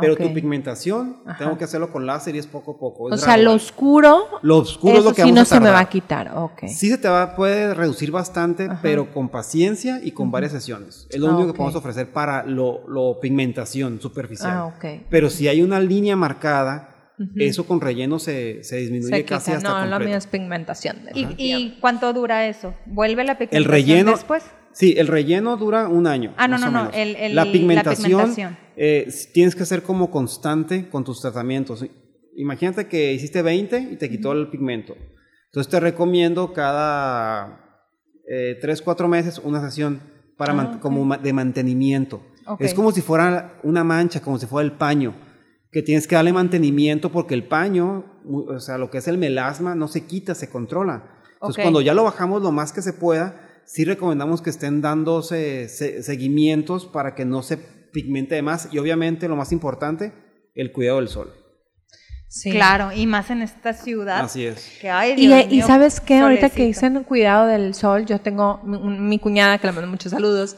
[0.00, 3.04] Pero tu pigmentación, tengo que hacerlo con láser y es poco a poco.
[3.04, 4.24] o sea, lo oscuro.
[4.42, 6.32] Lo oscuro es lo que sí no se me va a quitar.
[6.36, 6.68] Okay.
[6.68, 11.06] Sí se te va, puede reducir bastante, pero con paciencia y con varias sesiones.
[11.10, 14.50] Es lo único que podemos ofrecer para lo, lo pigmentación superficial.
[14.50, 15.06] Ah, okay.
[15.10, 16.90] Pero si hay una línea marcada,
[17.36, 21.00] eso con relleno se, se disminuye casi hasta No, la mía es pigmentación.
[21.14, 22.74] ¿Y, ¿Y, cuánto dura eso?
[22.86, 24.44] ¿Vuelve la pigmentación el relleno, después?
[24.80, 26.32] Sí, el relleno dura un año.
[26.38, 26.90] Ah, no, no, no.
[26.90, 28.32] la, pigmentación,
[28.78, 31.84] eh, tienes que ser como constante con tus tratamientos.
[32.34, 34.96] Imagínate que hiciste 20 y te quitó el pigmento.
[35.48, 37.84] Entonces te recomiendo cada
[38.26, 40.00] eh, 3, 4 meses una sesión
[40.38, 42.22] para ah, como de mantenimiento.
[42.58, 45.14] Es como si fuera una mancha, como si fuera el paño,
[45.70, 49.74] que tienes que darle mantenimiento porque el paño, o sea, lo que es el melasma,
[49.74, 51.20] no se quita, se controla.
[51.34, 55.68] Entonces cuando ya lo bajamos lo más que se pueda, sí recomendamos que estén dándose
[55.68, 60.12] seguimientos para que no se pigmente de más y obviamente lo más importante,
[60.54, 61.34] el cuidado del sol.
[62.28, 62.52] Sí.
[62.52, 64.20] Claro, y más en esta ciudad.
[64.20, 64.80] Así es.
[65.16, 69.72] y, sabes qué, ahorita que dicen cuidado del sol, yo tengo mi, cuñada que le
[69.72, 70.56] mando muchos saludos.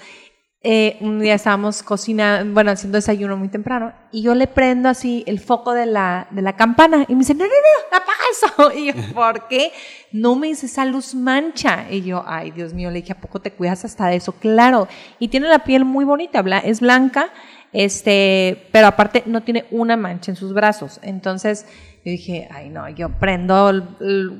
[0.65, 5.25] Eh, un día estábamos cocinando, bueno, haciendo desayuno muy temprano, y yo le prendo así
[5.27, 8.73] el foco de la, de la campana, y me dice, no, no, no, apaga eso.
[8.79, 9.73] Y yo, ¿por qué?
[10.13, 11.91] No me dice, esa luz mancha.
[11.91, 14.33] Y yo, ay, Dios mío, le dije, ¿a poco te cuidas hasta de eso?
[14.33, 14.87] Claro.
[15.19, 17.33] Y tiene la piel muy bonita, es blanca,
[17.73, 21.01] este, pero aparte no tiene una mancha en sus brazos.
[21.03, 21.67] Entonces,
[22.05, 23.73] yo dije, ay, no, yo prendo,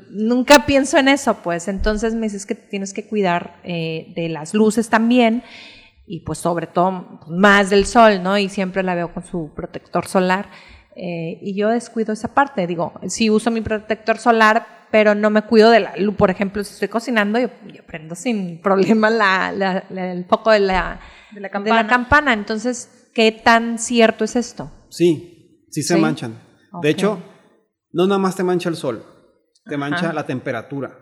[0.09, 1.67] nunca pienso en eso, pues.
[1.67, 5.43] Entonces me dices que tienes que cuidar eh, de las luces también
[6.05, 8.37] y pues sobre todo más del sol, ¿no?
[8.37, 10.49] Y siempre la veo con su protector solar.
[10.95, 15.41] Eh, y yo descuido esa parte, digo, sí uso mi protector solar, pero no me
[15.41, 16.15] cuido de la luz.
[16.15, 17.49] Por ejemplo, si estoy cocinando, yo,
[17.87, 19.49] prendo sin problema la,
[19.89, 20.99] el foco de la,
[21.31, 21.49] de la,
[21.87, 22.33] campana.
[22.33, 24.71] Entonces, ¿qué tan cierto es esto?
[24.89, 26.39] Sí, sí se manchan.
[26.81, 27.19] De hecho,
[27.91, 29.03] no nada más te mancha el sol,
[29.65, 30.99] te mancha la temperatura.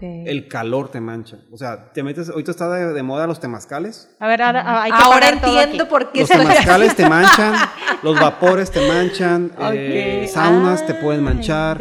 [0.00, 1.38] El calor te mancha.
[1.50, 2.28] O sea, te metes.
[2.28, 4.14] Ahorita está de, moda los temazcales.
[4.18, 7.54] A ver, ahora, hay que ahora entiendo por qué Los temazcales te manchan,
[8.02, 11.80] los vapores te manchan, eh, saunas te pueden manchar.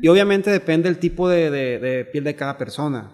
[0.00, 3.12] Y obviamente depende del tipo de, piel de cada persona.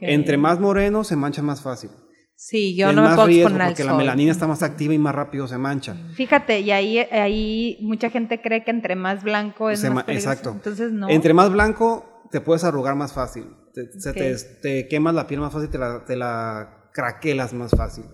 [0.00, 1.90] Entre más moreno se mancha más fácil.
[2.38, 5.48] Sí, yo no me puedo exponer Porque la melanina está más activa y más rápido
[5.48, 5.96] se mancha.
[6.14, 10.30] Fíjate, y ahí, ahí mucha gente cree que entre más blanco es más peligroso.
[10.30, 10.50] Exacto.
[10.50, 11.08] Entonces no.
[11.08, 13.46] Entre más blanco te puedes arrugar más fácil.
[13.76, 18.04] Te, te, quemas la piel más fácil, te la, te la craquelas más fácil.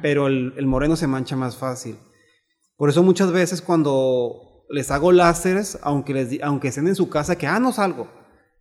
[0.00, 1.98] Pero el, moreno se mancha más fácil.
[2.76, 7.36] Por eso muchas veces cuando les hago láseres, aunque, les, aunque estén en su casa,
[7.36, 8.08] que, ah, no salgo,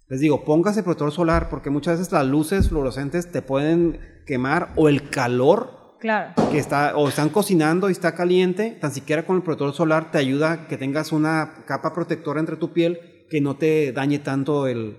[0.10, 4.90] les digo, póngase protector solar, porque muchas veces las luces fluorescentes te pueden quemar o
[4.90, 6.34] el calor claro.
[6.52, 10.18] que está, o están cocinando y está caliente, tan siquiera con el protector solar te
[10.18, 14.68] ayuda a que tengas una capa protectora entre tu piel que no te dañe tanto
[14.68, 14.98] el,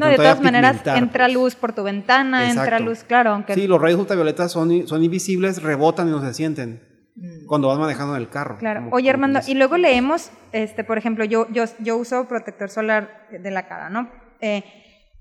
[0.00, 1.34] no, de todas maneras, entra pues.
[1.34, 3.30] luz por tu ventana, entra luz, claro.
[3.30, 3.54] Aunque...
[3.54, 6.82] Sí, los rayos ultravioletas son, son invisibles, rebotan y no se sienten
[7.14, 7.46] mm.
[7.46, 8.58] cuando vas manejando en el carro.
[8.58, 8.88] Claro.
[8.92, 13.50] Oye, Armando, y luego leemos, este, por ejemplo, yo, yo, yo uso protector solar de
[13.50, 14.10] la cara, ¿no?
[14.40, 14.64] Eh,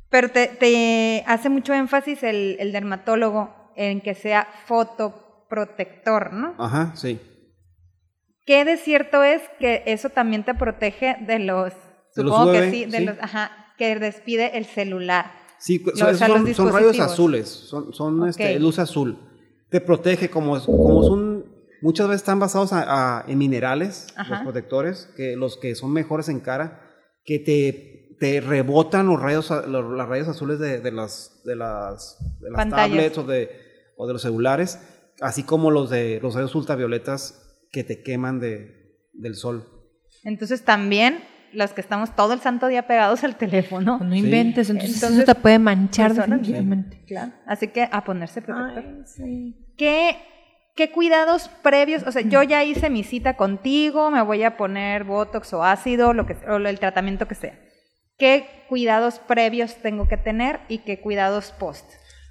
[0.10, 6.56] pero te, hace mucho énfasis el, el dermatólogo en que sea fotoprotector, ¿no?
[6.58, 7.20] Ajá, sí.
[8.46, 11.74] ¿Qué de cierto es que eso también te protege de los...
[12.14, 13.18] supongo que sí, de los...
[13.20, 15.32] Ajá, que despide el celular.
[15.60, 19.18] Sí, son, rayos azules, son, son este, luz azul.
[19.70, 21.46] Te protege, como, como son,
[21.82, 22.72] muchas veces están basados
[23.28, 26.82] en minerales, los protectores, que los que son mejores en cara,
[27.24, 32.52] que te, te rebotan los rayos, las rayos azules de, de las, de las, de
[32.52, 33.50] las tablets o de,
[33.98, 34.80] o de los celulares,
[35.22, 39.68] así como los de los rayos ultravioletas que te queman de, del sol.
[40.24, 41.24] Entonces también
[41.56, 44.00] los que estamos todo el santo día pegados al teléfono.
[44.00, 47.04] No inventes, entonces, eso te puede manchar definitivamente.
[47.08, 47.32] Claro.
[47.46, 48.84] Así que a ponerse protector.
[49.78, 50.18] ¿Qué,
[50.76, 52.04] ¿Qué cuidados previos?
[52.04, 56.14] O sea, yo ya hice mi cita contigo, me voy a poner botox o ácido,
[56.14, 57.60] lo que, o el tratamiento que sea.
[58.18, 61.86] ¿Qué cuidados previos tengo que tener y qué cuidados post?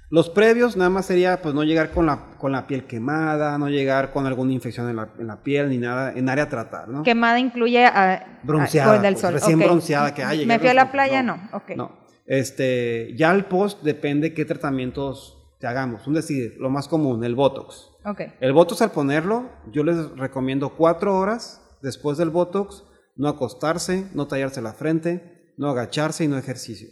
[0.09, 3.69] Los previos nada más sería pues no llegar con la, con la piel quemada, no
[3.69, 6.87] llegar con alguna infección en la, en la piel ni nada en área a tratar,
[6.87, 7.03] ¿no?
[7.03, 9.33] Quemada incluye a, bronceada, del pues, sol.
[9.33, 10.45] recién bronceada que hay.
[10.45, 11.37] Me fui a la playa, no.
[11.51, 12.05] No, no.
[12.25, 16.05] Este, ya el post depende qué tratamientos te hagamos.
[16.07, 17.91] Un decir, lo más común, el Botox.
[18.03, 18.33] Okay.
[18.39, 22.83] El Botox al ponerlo, yo les recomiendo cuatro horas después del Botox,
[23.15, 26.89] no acostarse, no tallarse la frente, no agacharse y no ejercicio.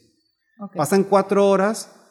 [0.75, 2.02] Pasan cuatro horas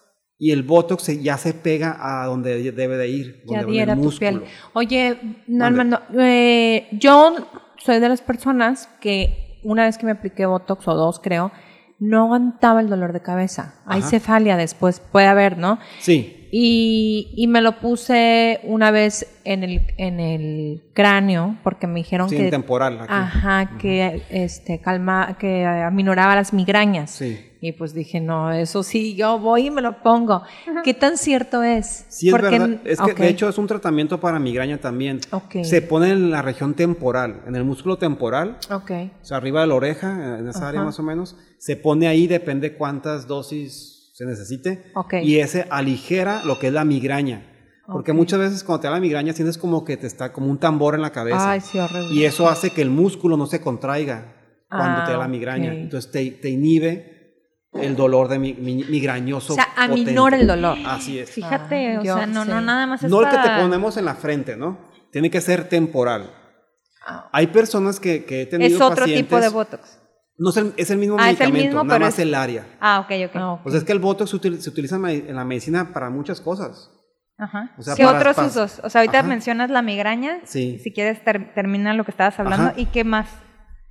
[0.42, 3.44] y el botox ya se pega a donde debe de ir.
[3.46, 4.42] Ya diera tu piel.
[4.72, 5.16] Oye,
[5.60, 7.36] Armando, eh, yo
[7.78, 11.52] soy de las personas que una vez que me apliqué botox o dos creo,
[12.00, 13.76] no aguantaba el dolor de cabeza.
[13.86, 15.78] Hay cefalia después, puede haber, ¿no?
[16.00, 16.41] Sí.
[16.54, 22.28] Y, y, me lo puse una vez en el, en el cráneo porque me dijeron
[22.28, 23.08] sí, que temporal aquí.
[23.08, 27.40] ajá que este calma que aminoraba las migrañas sí.
[27.64, 30.42] Y pues dije, no, eso sí, yo voy y me lo pongo.
[30.82, 32.06] ¿Qué tan cierto es?
[32.08, 32.80] Sí, es verdad.
[32.84, 35.20] Es que de hecho es un tratamiento para migraña también.
[35.62, 38.56] Se pone en la región temporal, en el músculo temporal.
[38.68, 38.90] Ok.
[39.22, 41.36] O sea, arriba de la oreja, en esa área más o menos.
[41.56, 43.91] Se pone ahí, depende cuántas dosis
[44.22, 44.92] se necesite.
[44.94, 45.28] Okay.
[45.28, 47.48] Y ese aligera lo que es la migraña.
[47.86, 50.58] Porque muchas veces cuando te da la migraña sientes como que te está como un
[50.58, 51.50] tambor en la cabeza.
[51.50, 52.14] Ay, sí, horrible.
[52.14, 54.36] Y eso hace que el músculo no se contraiga
[54.68, 55.74] cuando te da la ah, migraña.
[55.74, 57.12] Entonces te, te inhibe
[57.72, 59.54] el dolor de mi, migrañoso.
[59.54, 60.78] O sea, aminora el dolor.
[60.86, 61.30] Así es.
[61.30, 64.14] Fíjate, o sea, no, no nada más es No el que te ponemos en la
[64.14, 64.78] frente, ¿no?
[65.10, 66.30] Tiene que ser temporal.
[67.04, 67.28] Ah.
[67.32, 70.01] Hay personas que, que he tenido Es otro tipo de Botox.
[70.42, 72.66] No es el, es el mismo medicamento, nada más el área.
[72.80, 73.62] Ah, ok, ok.
[73.62, 76.90] Pues es que el Botox se, utiliza, en la medicina para muchas cosas.
[77.38, 77.72] Ajá.
[77.78, 78.80] O sea, ¿Qué otros usos?
[78.82, 80.40] O sea, ahorita mencionas la migraña.
[80.42, 80.80] Sí.
[80.82, 81.22] Si quieres,
[81.54, 82.72] termina lo que estabas hablando.
[82.76, 83.28] ¿Y qué más?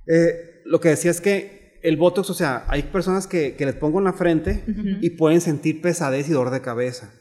[0.06, 3.98] Eh, lo que decía es que el Botox, o sea, hay personas que, les pongo
[4.00, 4.62] en la frente
[5.00, 7.14] y pueden sentir pesadez y dolor de cabeza.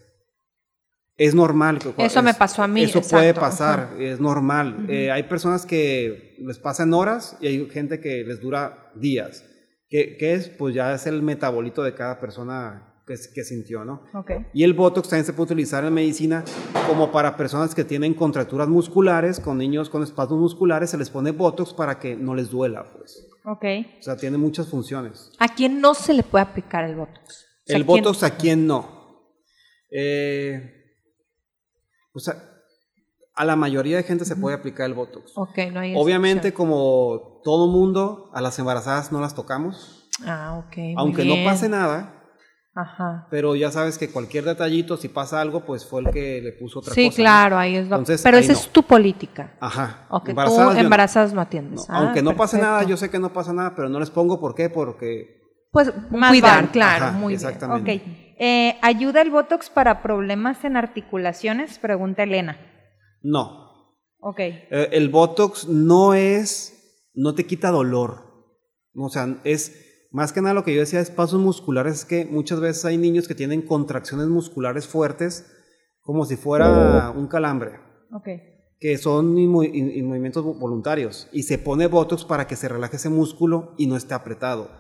[1.18, 1.80] Es normal.
[1.98, 2.84] Eso me pasó a mí.
[2.84, 4.86] Eso puede pasar, es normal.
[4.90, 9.46] Eh, hay personas que les pasan horas y hay gente que les dura días.
[9.90, 10.48] ¿Qué, es?
[10.48, 14.04] Pues ya es el metabolito de cada persona que, que sintió, ¿no?
[14.14, 14.46] Okay.
[14.54, 16.46] Y el Botox también se puede utilizar en medicina
[16.88, 21.32] como para personas que tienen contracturas musculares, con niños con espasmos musculares, se les pone
[21.32, 23.28] Botox para que no les duela, pues.
[23.44, 23.66] Ok.
[24.00, 25.32] O sea, tiene muchas funciones.
[25.40, 27.46] ¿A quién no se le puede aplicar el Botox?
[27.68, 29.02] el Botox, ¿a quién no?
[29.90, 30.81] Eh,
[32.14, 32.36] o sea,
[33.36, 35.32] a la mayoría de gente se puede aplicar el Botox.
[35.36, 40.10] Ok, no hay Obviamente, como todo mundo, a las embarazadas no las tocamos.
[40.26, 40.96] Ah, ok.
[40.98, 42.22] Aunque no pase nada,
[42.74, 43.28] Ajá.
[43.30, 46.80] Pero ya sabes que cualquier detallito, si pasa algo, pues fue el que le puso
[46.80, 47.16] otra sí, cosa.
[47.16, 48.02] Sí, claro, ahí es lo...
[48.24, 49.58] Pero esa es tu política.
[49.60, 50.06] Ajá.
[50.10, 51.86] O que tú embarazadas no, atiendes.
[51.90, 54.40] Ah, aunque no pase nada, yo sé que no pasa nada, pero no les pongo
[54.40, 55.42] por qué, porque...
[55.72, 55.92] Pues
[56.30, 57.92] cuidar, claro, muy exactamente.
[57.92, 58.02] bien.
[58.02, 58.31] Ok.
[58.44, 61.78] Eh, ¿Ayuda el Botox para problemas en articulaciones?
[61.78, 62.58] Pregunta Elena.
[63.22, 64.00] No.
[64.20, 64.40] Ok.
[64.40, 67.12] Eh, el Botox no es...
[67.14, 68.24] no te quita dolor.
[68.96, 72.26] O sea, es más que nada lo que yo decía de espacios musculares es que
[72.26, 75.46] muchas veces hay niños que tienen contracciones musculares fuertes
[76.02, 77.74] como si fuera un calambre.
[78.80, 81.30] Que son movimientos voluntarios.
[81.32, 84.72] Y se pone Botox para que se relaje ese músculo y no esté apretado.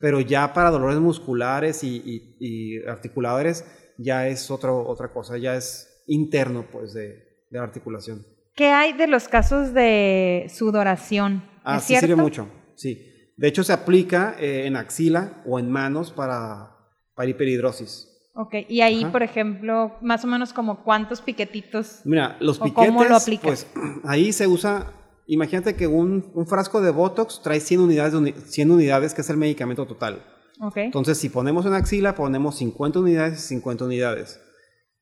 [0.00, 3.64] Pero ya para dolores musculares y, articuladores
[3.98, 8.26] ya es otra cosa, ya es interno pues de, la articulación.
[8.54, 11.44] ¿Qué hay de los casos de sudoración?
[11.62, 13.06] Ah, sí sirve mucho, sí.
[13.36, 16.76] De hecho, se aplica eh, en axila o en manos para,
[17.14, 18.06] para hiperhidrosis.
[18.34, 22.00] Ok, y ahí, por ejemplo, más o menos como cuántos piquetitos.
[22.04, 23.66] Mira, los piquetes, ¿cómo lo aplicas?
[23.72, 24.92] pues ahí se usa,
[25.30, 29.36] imagínate que un, un frasco de Botox trae 100 unidades, 100 unidades, que es el
[29.36, 30.22] medicamento total.
[30.60, 30.84] Okay.
[30.84, 34.40] Entonces, si ponemos en axila, ponemos 50 unidades y 50 unidades,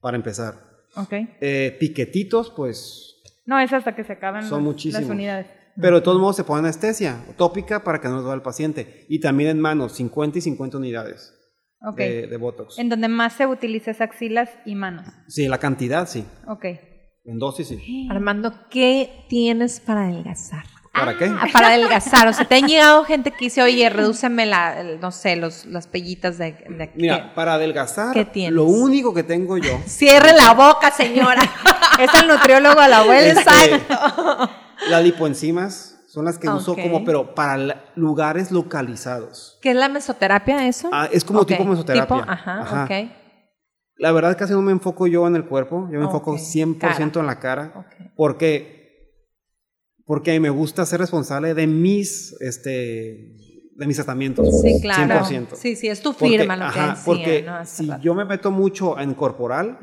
[0.00, 0.54] para empezar.
[0.94, 1.12] Ok.
[1.40, 3.16] Eh, piquetitos, pues...
[3.46, 5.46] No, es hasta que se acaben son las unidades.
[5.80, 9.06] Pero de todos modos se pone anestesia tópica para que no nos duele el paciente.
[9.08, 11.34] Y también en manos, 50 y 50 unidades.
[11.96, 12.78] de, Botox.
[12.78, 15.06] En donde más se utiliza es axilas y manos.
[15.28, 16.26] Sí, la cantidad sí.
[16.46, 16.66] Ok.
[17.28, 18.08] En dosis sí.
[18.10, 20.64] Armando, ¿qué tienes para adelgazar?
[20.94, 21.26] ¿Para qué?
[21.26, 22.26] Ah, para adelgazar.
[22.26, 25.86] O sea, te han llegado gente que dice, oye, redúceme la, no sé, los, las
[25.86, 28.16] pellitas de, de Mira, para adelgazar,
[28.50, 29.78] lo único que tengo yo.
[29.84, 31.42] Cierre la boca, señora.
[32.00, 33.42] es el nutriólogo a la vuelta.
[33.42, 34.50] Exacto.
[34.88, 39.58] Las lipoenzimas son las que uso como, pero para lugares localizados.
[39.60, 40.88] ¿Qué es la mesoterapia eso?
[40.90, 42.24] Ah, es como tipo mesoterapia.
[42.26, 43.17] ajá, ok.
[43.98, 46.36] La verdad es que casi no me enfoco yo en el cuerpo, yo me enfoco
[46.36, 47.86] 100% en la cara.
[48.16, 49.12] Porque,
[50.06, 53.34] porque me gusta ser responsable de mis, este,
[53.74, 54.60] de mis tratamientos.
[54.60, 55.24] Sí, claro.
[55.24, 55.54] 100%.
[55.54, 59.14] Sí, sí, es tu firma lo que ajá, Porque si yo me meto mucho en
[59.14, 59.78] corporal,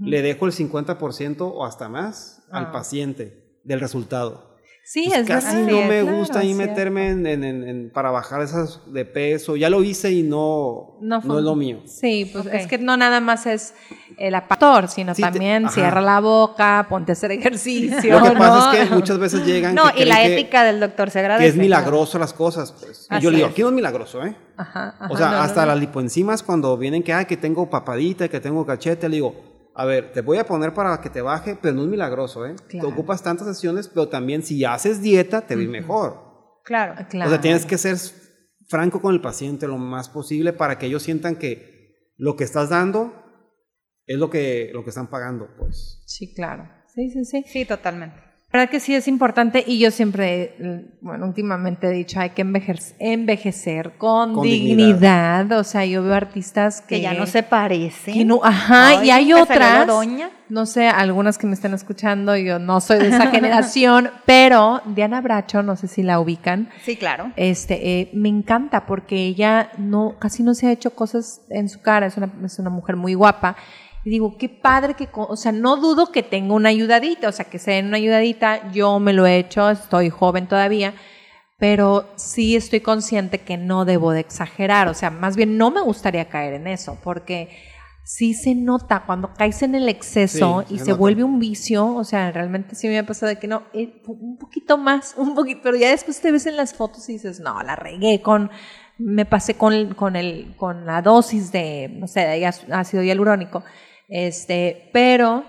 [0.00, 2.72] le dejo el 50% o hasta más al ah.
[2.72, 4.55] paciente del resultado.
[4.88, 9.56] Sí, pues es casi no me gusta ahí meterme en, para bajar esas de peso.
[9.56, 11.80] Ya lo hice y no, no, es lo mío.
[11.86, 13.74] Sí, pues es que no nada más es
[14.16, 18.20] el apactor, sino también cierra la boca, ponte a hacer ejercicio.
[18.20, 19.74] Lo que pasa es que muchas veces llegan.
[19.74, 21.46] No, y la ética del doctor se agradece.
[21.46, 23.08] Que es milagroso las cosas, pues.
[23.10, 24.36] Y yo le digo, aquí no es milagroso, ¿eh?
[24.56, 28.64] Ajá, o sea, hasta las lipoenzimas cuando vienen que, ay, que tengo papadita, que tengo
[28.64, 31.82] cachete, le digo, a ver, te voy a poner para que te baje, pero no
[31.82, 32.56] es milagroso, ¿eh?
[32.68, 36.60] Te ocupas tantas sesiones, pero también si haces dieta, te ves mejor.
[36.64, 37.28] Claro, claro.
[37.28, 37.96] O sea, tienes que ser
[38.68, 42.70] franco con el paciente lo más posible para que ellos sientan que lo que estás
[42.70, 43.12] dando
[44.06, 46.02] es lo que, lo que están pagando, pues.
[46.06, 46.68] Sí, claro.
[46.94, 47.44] Sí, sí, sí.
[47.46, 48.25] Sí, totalmente
[48.56, 53.92] verdad que sí es importante y yo siempre, bueno, últimamente he dicho, hay que envejecer,
[53.98, 55.52] con, dignidad.
[55.52, 58.30] O sea, yo veo artistas que, ya no se parecen.
[58.42, 59.88] ajá, y hay otras,
[60.48, 65.20] no sé, algunas que me están escuchando, yo no soy de esa generación, pero Diana
[65.20, 66.70] Bracho, no sé si la ubican.
[66.84, 67.32] Sí, claro.
[67.36, 71.80] Este, eh, me encanta porque ella no, casi no se ha hecho cosas en su
[71.82, 73.56] cara, es una, es una mujer muy guapa
[74.06, 77.46] y digo, qué padre que, o sea, no dudo que tenga una ayudadita, o sea,
[77.46, 80.94] que sea una ayudadita, yo me lo he hecho, estoy joven todavía,
[81.58, 85.80] pero sí estoy consciente que no debo de exagerar, o sea, más bien no me
[85.80, 87.48] gustaría caer en eso, porque
[88.04, 92.30] sí se nota cuando caes en el exceso y se, vuelve un vicio, o sea,
[92.30, 95.76] realmente sí me ha pasado de que no, eh, un poquito más, un poquito, pero
[95.76, 98.52] ya después te ves en las fotos y dices, no, la regué con,
[98.98, 103.64] me pasé con, con, el, con la dosis de, no sé, de ácido hialurónico
[104.08, 105.44] este, pero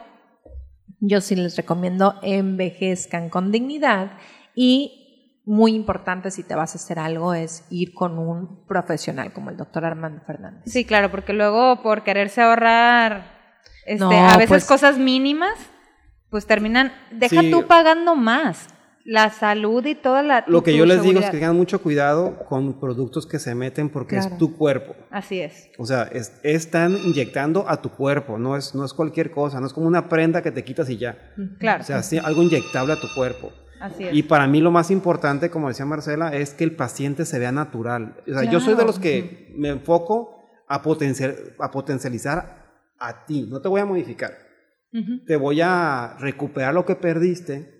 [0.99, 4.13] yo sí les recomiendo envejezcan con dignidad
[4.55, 9.49] y muy importante si te vas a hacer algo es ir con un profesional como
[9.49, 10.63] el doctor Armando Fernández.
[10.65, 13.37] Sí, claro, porque luego por quererse ahorrar
[13.85, 15.55] este, a veces pues cosas mínimas,
[16.29, 18.67] pues terminan, deja tú pagando más
[19.07, 20.43] la salud y toda la...
[20.47, 23.87] Lo que yo les digo es que tengan mucho cuidado con productos que se meten
[23.87, 24.97] porque es tu cuerpo.
[25.09, 25.69] Así es.
[25.77, 26.09] O sea,
[26.43, 30.09] están inyectando a tu cuerpo, no es, no es cualquier cosa, no es como una
[30.09, 31.17] prenda que te quitas y ya.
[31.57, 31.83] Claro.
[31.83, 33.53] O sea, algo inyectable a tu cuerpo.
[33.79, 34.13] Así es.
[34.13, 37.53] Y para mí lo más importante, como decía Marcela, es que el paciente se vea
[37.53, 38.17] natural.
[38.27, 43.47] O sea, yo soy de los que me enfoco a, potenciar, a potencializar a ti,
[43.49, 44.33] no te voy a modificar.
[45.25, 47.76] Te voy a recuperar lo que perdiste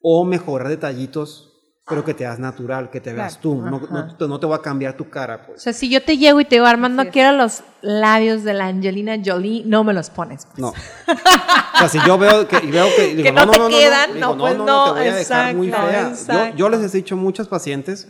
[0.00, 1.56] o mejorar detallitos,
[1.88, 3.80] pero que te hagas natural, que te veas tú, no,
[4.18, 5.46] no, te va a cambiar tu cara.
[5.46, 5.58] Pues.
[5.58, 8.66] O sea, si yo te llego y te digo, Armando, quiero los labios de la
[8.66, 10.46] Angelina Jolie, no me los pones.
[10.46, 10.58] Pues.
[10.58, 10.68] No.
[10.70, 14.36] o sea, si yo veo que, y veo que, digo, no, no, te quedan, no,
[14.36, 16.12] pues no, te voy a dejar muy fea.
[16.28, 18.08] Yo, yo, les he dicho muchas pacientes,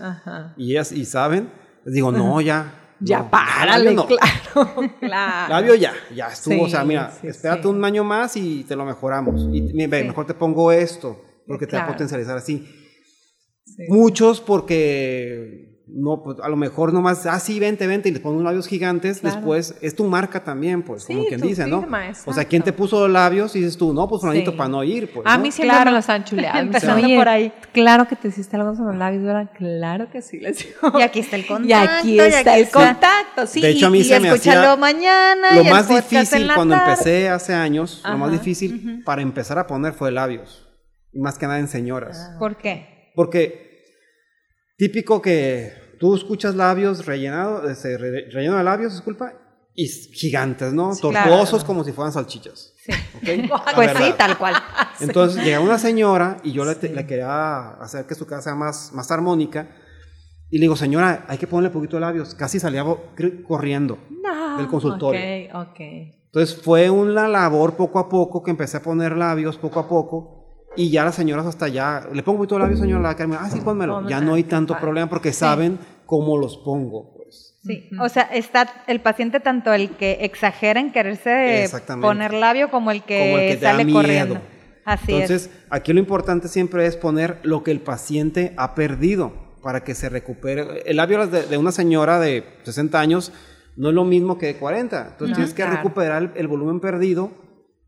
[0.56, 1.50] y ellas y saben,
[1.84, 5.52] les digo, no, ya, ya párale, claro, claro.
[5.52, 6.64] Labio ya, ya estuvo.
[6.64, 9.42] o sea, mira, espérate un año más y te lo mejoramos.
[9.52, 12.66] Y mejor te pongo esto porque te va a potencializar así.
[13.88, 18.42] Muchos porque no, pues a lo mejor nomás, ah, sí, vente, vente, y le ponen
[18.42, 21.86] labios gigantes, después es tu marca también, pues, como quien dice, ¿no?
[22.24, 24.82] o sea, ¿quién te puso los labios y dices tú, no, pues Juanito, para no
[24.82, 25.24] ir, pues.
[25.26, 26.58] A mí siempre me los han chuleado.
[26.58, 27.52] Empezando por ahí.
[27.72, 29.50] Claro que te hiciste algo con los labios, ¿verdad?
[29.56, 30.98] Claro que sí, les digo.
[30.98, 31.68] Y aquí está el contacto.
[31.68, 33.60] Y aquí está el contacto, sí.
[33.60, 34.76] De hecho, a mí se me hacía.
[34.76, 35.54] mañana.
[35.54, 40.10] Lo más difícil cuando empecé hace años, lo más difícil para empezar a poner fue
[40.10, 40.65] labios
[41.16, 42.30] más que nada en señoras.
[42.30, 42.36] Ah.
[42.38, 43.10] ¿Por qué?
[43.14, 43.82] Porque
[44.76, 49.32] típico que tú escuchas labios rellenados, este, relleno de labios, disculpa,
[49.74, 50.96] y gigantes, ¿no?
[50.96, 52.72] Tortuosos como si fueran salchichas.
[52.84, 52.92] Sí.
[53.74, 54.54] pues sí, tal cual.
[55.00, 59.10] Entonces llega una señora y yo le, quería hacer que su casa sea más, más
[59.10, 59.68] armónica.
[60.48, 62.34] Y le digo, señora, hay que ponerle poquito de labios.
[62.34, 62.84] Casi salía
[63.46, 63.98] corriendo
[64.56, 65.20] del consultorio.
[65.52, 65.80] Ok, ok.
[66.26, 70.45] Entonces fue una labor poco a poco que empecé a poner labios poco a poco
[70.76, 73.50] y ya las señoras hasta allá, le pongo todo el labio, señora, la Carmen, ah,
[73.50, 74.08] sí, pónmelo.
[74.08, 77.58] ya no hay tanto problema porque saben cómo los pongo, pues.
[77.64, 81.68] Sí, o sea, está el paciente tanto el que exagera en quererse
[82.00, 84.40] poner labio como el que, sale corriendo.
[84.84, 89.82] Así Entonces, aquí lo importante siempre es poner lo que el paciente ha perdido para
[89.82, 90.82] que se recupere.
[90.86, 93.32] El labio de, una señora de 60 años
[93.74, 95.08] no es lo mismo que de 40.
[95.10, 97.45] Entonces, tienes que recuperar el volumen perdido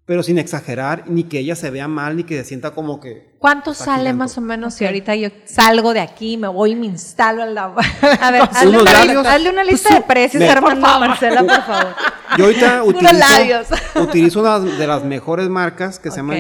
[0.08, 3.28] pero sin exagerar, ni que ella se vea mal, ni que se sienta como que...
[3.38, 6.86] ¿Cuánto sale más o menos si ahorita yo salgo de aquí, me voy y me
[6.86, 7.64] instalo en la...
[8.22, 11.94] A ver, hazle una, una, lista de precios, hermano Marcela, por favor.
[12.38, 16.36] Yo ahorita utilizo, utilizo una de las mejores marcas que se llama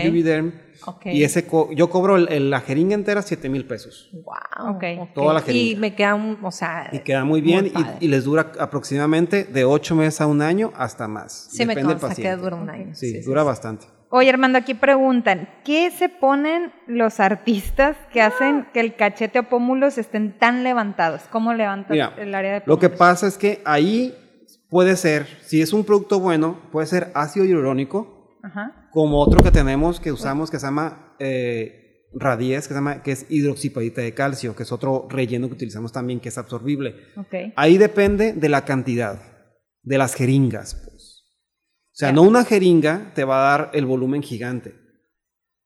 [0.92, 4.10] Juviderm y ese yo cobro la jeringa entera 7 mil pesos.
[4.12, 4.76] Wow.
[4.76, 4.98] Okay.
[5.14, 5.70] Toda la jeringa.
[5.70, 6.88] Y me queda, o sea.
[6.92, 11.08] Y queda muy bien y, les dura aproximadamente de 8 meses a un año hasta
[11.08, 11.48] más.
[11.50, 12.94] Sí, Depende me consta que dura un año.
[12.94, 13.86] Sí, dura bastante.
[14.10, 19.48] Oye, Armando, aquí preguntan, ¿qué se ponen los artistas que hacen que el cachete o
[19.50, 21.22] pómulos estén tan levantados?
[21.30, 22.66] ¿Cómo levantan el área de pómulos?
[22.66, 24.16] Lo que pasa es que ahí
[24.70, 29.52] puede ser, si es un producto bueno, puede ser ácido hialurónico, Ajá como otro que
[29.52, 34.12] tenemos que usamos que se llama eh, Radies, que, se llama, que es hidroxipadita de
[34.12, 36.96] calcio, que es otro relleno que utilizamos también, que es absorbible.
[37.54, 39.22] Ahí depende de la cantidad,
[39.84, 40.74] de las jeringas.
[40.74, 41.22] Pues.
[41.30, 44.74] O sea, no una jeringa te va a dar el volumen gigante.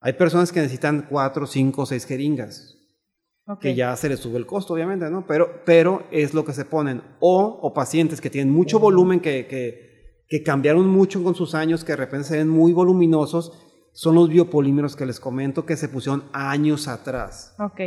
[0.02, 2.76] Hay personas que necesitan cuatro, cinco, seis jeringas.
[3.62, 5.26] Que ya se les sube el costo, obviamente, ¿no?
[5.26, 7.00] Pero, pero es lo que se ponen.
[7.18, 9.91] O, o pacientes que tienen mucho volumen que, que
[10.32, 13.52] que cambiaron mucho con sus años, que de repente se ven muy voluminosos,
[13.92, 17.54] son los biopolímeros que les comento que se pusieron años atrás.
[17.58, 17.80] Ok.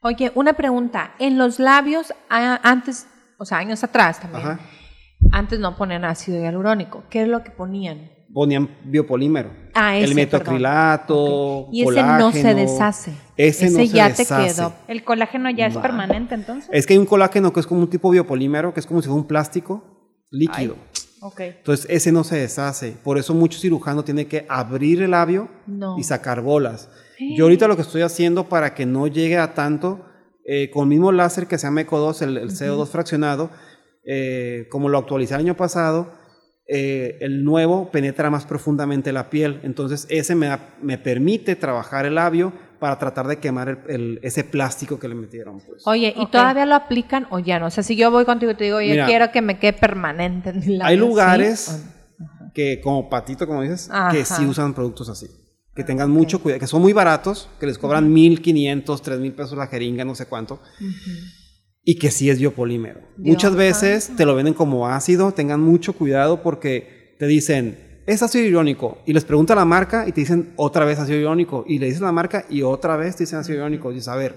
[0.00, 1.14] Oye, una pregunta.
[1.20, 3.06] En los labios, antes,
[3.38, 4.58] o sea, años atrás también,
[5.30, 7.04] antes no ponían ácido hialurónico.
[7.10, 8.10] ¿Qué es lo que ponían?
[8.34, 9.52] Ponían biopolímero.
[9.72, 13.12] Ah, ese, El metoacrilato, Y ese no se deshace.
[13.36, 14.74] Ese, no ya te quedó.
[14.88, 16.68] ¿El colágeno ya es permanente entonces?
[16.72, 19.06] Es que hay un colágeno que es como un tipo biopolímero, que es como si
[19.06, 19.84] fuera un plástico
[20.32, 20.74] líquido.
[21.38, 22.96] Entonces ese no se deshace.
[23.02, 25.48] Por eso mucho cirujano tiene que abrir el labio
[25.98, 26.88] y sacar bolas.
[27.18, 30.04] Yo ahorita lo que estoy haciendo para que no llegue a tanto,
[30.44, 33.50] eh, con el mismo láser que se llama ECO 2, el, CO2 fraccionado,
[34.04, 36.12] eh, como lo actualicé el año pasado,
[36.68, 39.60] eh, el nuevo penetra más profundamente la piel.
[39.62, 44.98] Entonces ese me, me permite trabajar el labio para tratar de quemar el, ese plástico
[44.98, 45.60] que le metieron.
[45.60, 45.86] Pues.
[45.86, 47.66] Oye, ¿y todavía lo aplican o ya no?
[47.66, 50.50] O sea, si yo voy contigo y te digo, oye, quiero que me quede permanente
[50.50, 51.84] en el Hay lugares
[52.52, 55.26] que, como Patito, como dices, que sí usan productos así.
[55.74, 59.32] Que tengan mucho cuidado, que son muy baratos, que les cobran mil quinientos, tres mil
[59.32, 60.60] pesos la jeringa, no sé cuánto.
[61.88, 63.00] Y que sí es biopolímero.
[63.16, 68.44] Muchas veces te lo venden como ácido, tengan mucho cuidado porque te dicen, es ácido
[68.44, 68.98] irónico.
[69.06, 71.64] Y les pregunta la marca y te dicen otra vez ácido irónico.
[71.64, 73.92] Y le dices la marca y otra vez te dicen ácido irónico.
[73.92, 74.34] Y dices, a ver.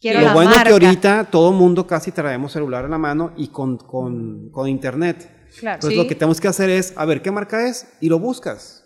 [0.00, 3.48] Quiero lo bueno es que ahorita todo mundo casi traemos celular en la mano y
[3.48, 5.48] con, con, con internet.
[5.58, 7.88] Claro, Entonces lo que tenemos que hacer es, a ver, ¿qué marca es?
[8.00, 8.84] Y lo buscas.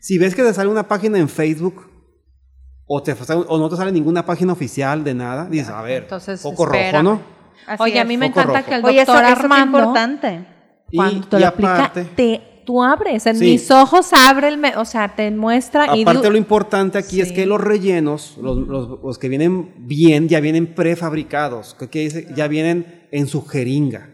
[0.00, 1.97] Si ves que te sale una página en Facebook
[2.88, 6.40] o, te, o no te sale ninguna página oficial de nada, dices, a ver, Entonces,
[6.42, 7.20] poco rojo, ¿no?
[7.78, 10.44] Oye, a mí me encanta que el doctor Oye, eso, Armando, es importante.
[10.94, 13.24] Cuando te lo aplica, te tú abres.
[13.24, 15.84] En mis ojos abre el, o sea, te muestra.
[15.84, 20.74] Aparte lo importante aquí es que los rellenos, los, los, que vienen bien, ya vienen
[20.74, 24.10] prefabricados, que dice, ya vienen en su jeringa.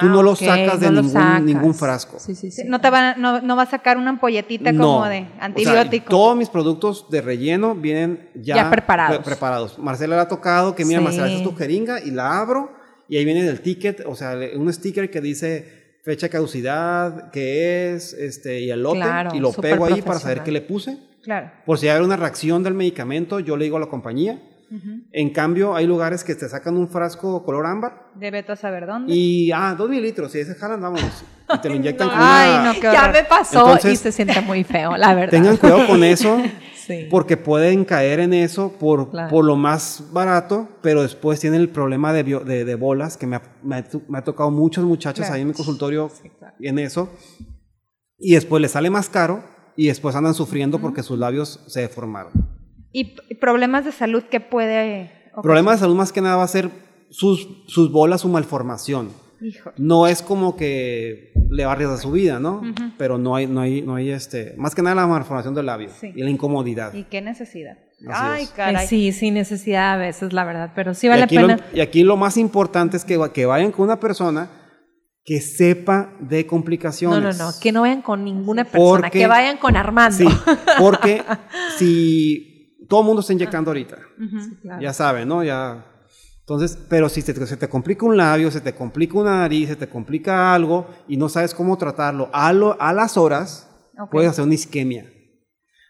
[0.00, 2.18] Tú no ah, los sacas de ningún, ningún, frasco.
[2.18, 2.62] Sí, sí, sí.
[2.66, 6.10] No, te va, no, no va a sacar una ampolletita como de antibiótico.
[6.10, 9.24] todos mis productos de relleno vienen ya, preparados.
[9.24, 9.78] preparados.
[9.78, 12.76] Marcela la ha tocado, que mira, Marcela, esta es tu jeringa y la abro
[13.08, 17.94] y ahí viene el ticket, o sea, un sticker que dice fecha de caducidad, qué
[17.94, 19.00] es, este, y el lote,
[19.34, 20.98] y lo pego ahí para saber qué le puse.
[21.22, 21.50] Claro.
[21.64, 24.40] Por si hay una reacción del medicamento, yo le digo a la compañía.
[25.12, 28.10] En cambio, hay lugares que te sacan un frasco color ámbar.
[28.14, 29.12] De a saber dónde.
[29.14, 31.24] Y, ah, dos mililitros, y ese jalan, vámonos.
[31.54, 34.64] Y te lo inyectan con Ay, no, qué Ya me pasó y se siente muy
[34.64, 35.30] feo, la verdad.
[35.30, 36.42] Tengan cuidado con eso.
[37.10, 42.12] Porque pueden caer en eso por, por lo más barato, pero después tienen el problema
[42.12, 43.76] de, de, bolas, que me ha, me,
[44.16, 46.10] ha, tocado muchas muchachas ahí en mi consultorio
[46.60, 47.10] en eso.
[48.18, 49.42] Y después les sale más caro
[49.76, 52.55] y después andan sufriendo porque sus labios se deformaron.
[52.96, 55.12] ¿Y problemas de salud que puede...?
[55.42, 56.70] Problemas de salud más que nada va a ser
[57.10, 59.10] sus, sus bolas, su malformación.
[59.76, 62.62] No es como que le va a arriesgar su vida, ¿no?
[62.96, 65.90] Pero no hay, no hay, no hay este, más que nada la malformación del labio
[66.02, 66.94] y la incomodidad.
[66.94, 67.76] ¿Y qué necesidad?
[68.08, 68.86] Ay, caray.
[68.86, 71.60] sí, sin necesidad a veces, la verdad, pero sí vale la pena.
[71.74, 74.48] y aquí lo más importante es que, que vayan con una persona
[75.22, 77.36] que sepa de complicaciones.
[77.36, 80.16] No, no, no, que no vayan con ninguna persona, que vayan con Armando.
[80.16, 80.26] Sí,
[80.78, 81.22] porque
[81.76, 82.55] si
[82.88, 83.98] todo el mundo está inyectando ahorita,
[84.80, 85.42] ya saben, ¿no?
[85.44, 85.84] Ya.
[86.40, 89.88] Entonces, pero si se te complica un labio, se te complica una nariz, se te
[89.88, 93.68] complica algo y no sabes cómo tratarlo, a, a las horas
[94.10, 95.10] puedes hacer una isquemia.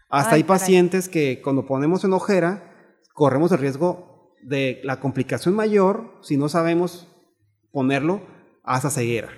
[0.08, 2.72] Hasta hay pacientes que cuando ponemos en ojera,
[3.12, 7.08] corremos el riesgo de la complicación mayor si no sabemos
[7.72, 8.22] ponerlo
[8.62, 9.28] hasta ceguera.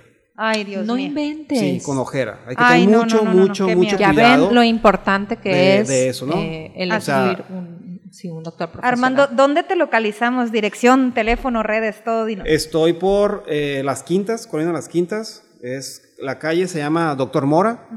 [0.41, 1.59] Ay, Dios no inventes.
[1.59, 2.39] Sí, con ojera.
[2.47, 4.15] Hay que tener mucho, mucho, mucho cuidado.
[4.15, 6.37] Ya ven lo importante que es de eso, ¿no?
[6.37, 8.93] Eh, el recibir un, sí, un doctor profesional.
[8.93, 10.53] Armando, ¿dónde te localizamos?
[10.53, 12.25] Dirección, teléfono, redes, todo.
[12.25, 12.47] Dinos.
[12.49, 15.43] Estoy por eh, Las Quintas, Colina Las Quintas.
[15.61, 17.89] Es, la calle se llama Doctor Mora.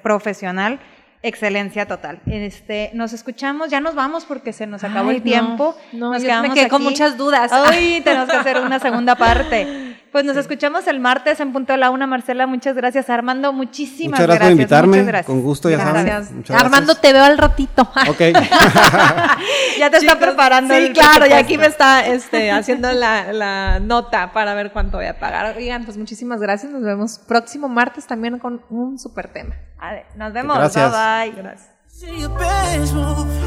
[0.02, 0.80] profesional.
[1.22, 2.20] Excelencia total.
[2.26, 5.76] Este, nos escuchamos, ya nos vamos porque se nos acabó el tiempo.
[5.92, 7.52] No, nos quedamos me quedé con muchas dudas.
[7.52, 9.85] Hoy tenemos que hacer una segunda parte.
[10.12, 12.46] Pues nos escuchamos el martes en punto de la una, Marcela.
[12.46, 13.52] Muchas gracias, Armando.
[13.52, 14.44] Muchísimas muchas gracias.
[14.44, 15.24] por invitarme.
[15.24, 16.30] Con gusto, ya gracias.
[16.50, 17.82] Armando, te veo al ratito.
[18.08, 18.20] Ok.
[19.78, 20.74] ya te está preparando.
[20.74, 25.06] Sí, claro, y aquí me está este, haciendo la, la, nota para ver cuánto voy
[25.06, 25.56] a pagar.
[25.56, 26.72] Oigan, pues muchísimas gracias.
[26.72, 29.54] Nos vemos próximo martes también con un súper tema.
[30.16, 30.56] nos vemos.
[30.56, 30.92] Gracias.
[30.92, 31.42] Bye bye.
[31.42, 31.76] Gracias.